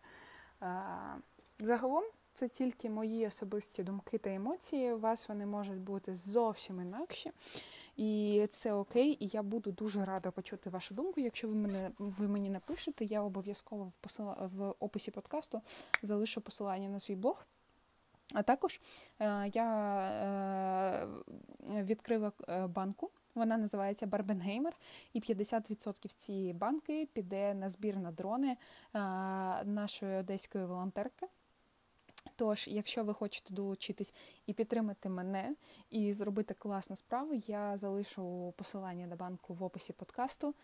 Загалом 1.60 2.04
це 2.34 2.48
тільки 2.48 2.90
мої 2.90 3.28
особисті 3.28 3.84
думки 3.84 4.18
та 4.18 4.34
емоції. 4.34 4.94
У 4.94 5.00
вас 5.00 5.30
вони 5.30 5.46
можуть 5.46 5.80
бути 5.80 6.14
зовсім 6.14 6.82
інакші. 6.82 7.32
І 7.96 8.48
це 8.52 8.74
окей, 8.74 9.18
і 9.20 9.28
я 9.28 9.44
буду 9.44 9.72
дуже 9.72 10.06
рада 10.06 10.32
почути 10.32 10.70
вашу 10.70 10.96
думку. 10.96 11.20
Якщо 11.22 11.48
ви 11.48 11.56
мене 11.56 11.92
ви 11.98 12.28
мені 12.28 12.50
напишете, 12.50 13.06
я 13.06 13.22
обов'язково 13.22 13.84
в 13.84 13.96
посила, 13.96 14.50
в 14.56 14.74
описі 14.80 15.12
подкасту 15.12 15.62
залишу 16.02 16.42
посилання 16.42 16.90
на 16.90 17.00
свій 17.00 17.16
блог. 17.16 17.46
А 18.34 18.44
також 18.44 18.82
е, 19.20 19.52
я 19.54 20.00
е, 21.70 21.84
відкрила 21.84 22.32
е, 22.50 22.68
банку 22.68 23.12
вона 23.38 23.58
називається 23.58 24.06
Барбенгеймер, 24.06 24.78
і 25.14 25.20
50% 25.20 26.08
цієї 26.08 26.54
банки 26.54 27.08
піде 27.14 27.54
на 27.54 27.70
збір 27.70 27.98
на 27.98 28.12
дрони 28.12 28.58
нашої 29.66 30.18
одеської 30.18 30.66
волонтерки. 30.66 31.28
Тож, 32.36 32.68
якщо 32.68 33.04
ви 33.04 33.14
хочете 33.14 33.54
долучитись 33.54 34.14
і 34.46 34.54
підтримати 34.54 35.10
мене 35.10 35.56
і 35.90 36.14
зробити 36.14 36.54
класну 36.54 36.96
справу, 36.96 37.34
я 37.34 37.78
залишу 37.78 38.54
посилання 38.58 39.08
на 39.08 39.16
банку 39.16 39.54
в 39.54 39.64
описі 39.64 39.94
подкасту. 39.94 40.56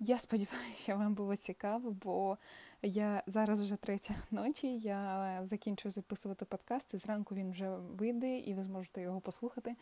Я 0.00 0.18
сподіваюся, 0.18 0.82
що 0.82 0.96
вам 0.96 1.14
було 1.14 1.36
цікаво, 1.36 1.90
бо 1.90 2.38
я 2.82 3.22
зараз 3.26 3.60
вже 3.60 3.76
третя 3.76 4.14
ночі. 4.30 4.78
Я 4.78 5.40
закінчую 5.42 5.92
записувати 5.92 6.44
подкаст, 6.44 6.94
і 6.94 6.96
зранку 6.96 7.34
він 7.34 7.50
вже 7.50 7.76
вийде, 7.76 8.38
і 8.38 8.54
ви 8.54 8.62
зможете 8.62 9.00
його 9.00 9.20
послухати. 9.20 9.76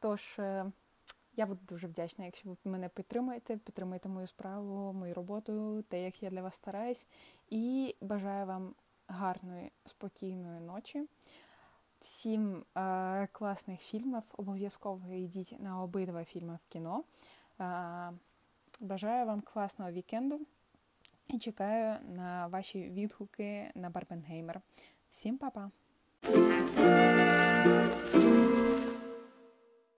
Тож. 0.00 0.38
Я 1.36 1.46
буду 1.46 1.60
дуже 1.68 1.86
вдячна, 1.86 2.24
якщо 2.24 2.48
ви 2.48 2.56
мене 2.64 2.88
підтримуєте, 2.88 3.56
підтримуєте 3.56 4.08
мою 4.08 4.26
справу, 4.26 4.92
мою 4.92 5.14
роботу, 5.14 5.84
те, 5.88 6.02
як 6.02 6.22
я 6.22 6.30
для 6.30 6.42
вас 6.42 6.54
стараюсь. 6.54 7.06
І 7.50 7.94
бажаю 8.00 8.46
вам 8.46 8.74
гарної, 9.08 9.70
спокійної 9.86 10.60
ночі. 10.60 11.08
Всім 12.00 12.64
е, 12.76 13.28
класних 13.32 13.80
фільмів. 13.80 14.22
Обов'язково 14.36 15.12
йдіть 15.12 15.60
на 15.60 15.82
обидва 15.82 16.24
фільми 16.24 16.58
в 16.66 16.72
кіно. 16.72 17.04
Е, 17.60 18.12
бажаю 18.80 19.26
вам 19.26 19.40
класного 19.40 19.90
вікенду 19.90 20.40
і 21.28 21.38
чекаю 21.38 21.96
на 22.16 22.46
ваші 22.46 22.90
відгуки 22.90 23.72
на 23.74 23.90
Барбенгеймер. 23.90 24.60
Всім 25.10 25.38
па-па! 25.38 25.70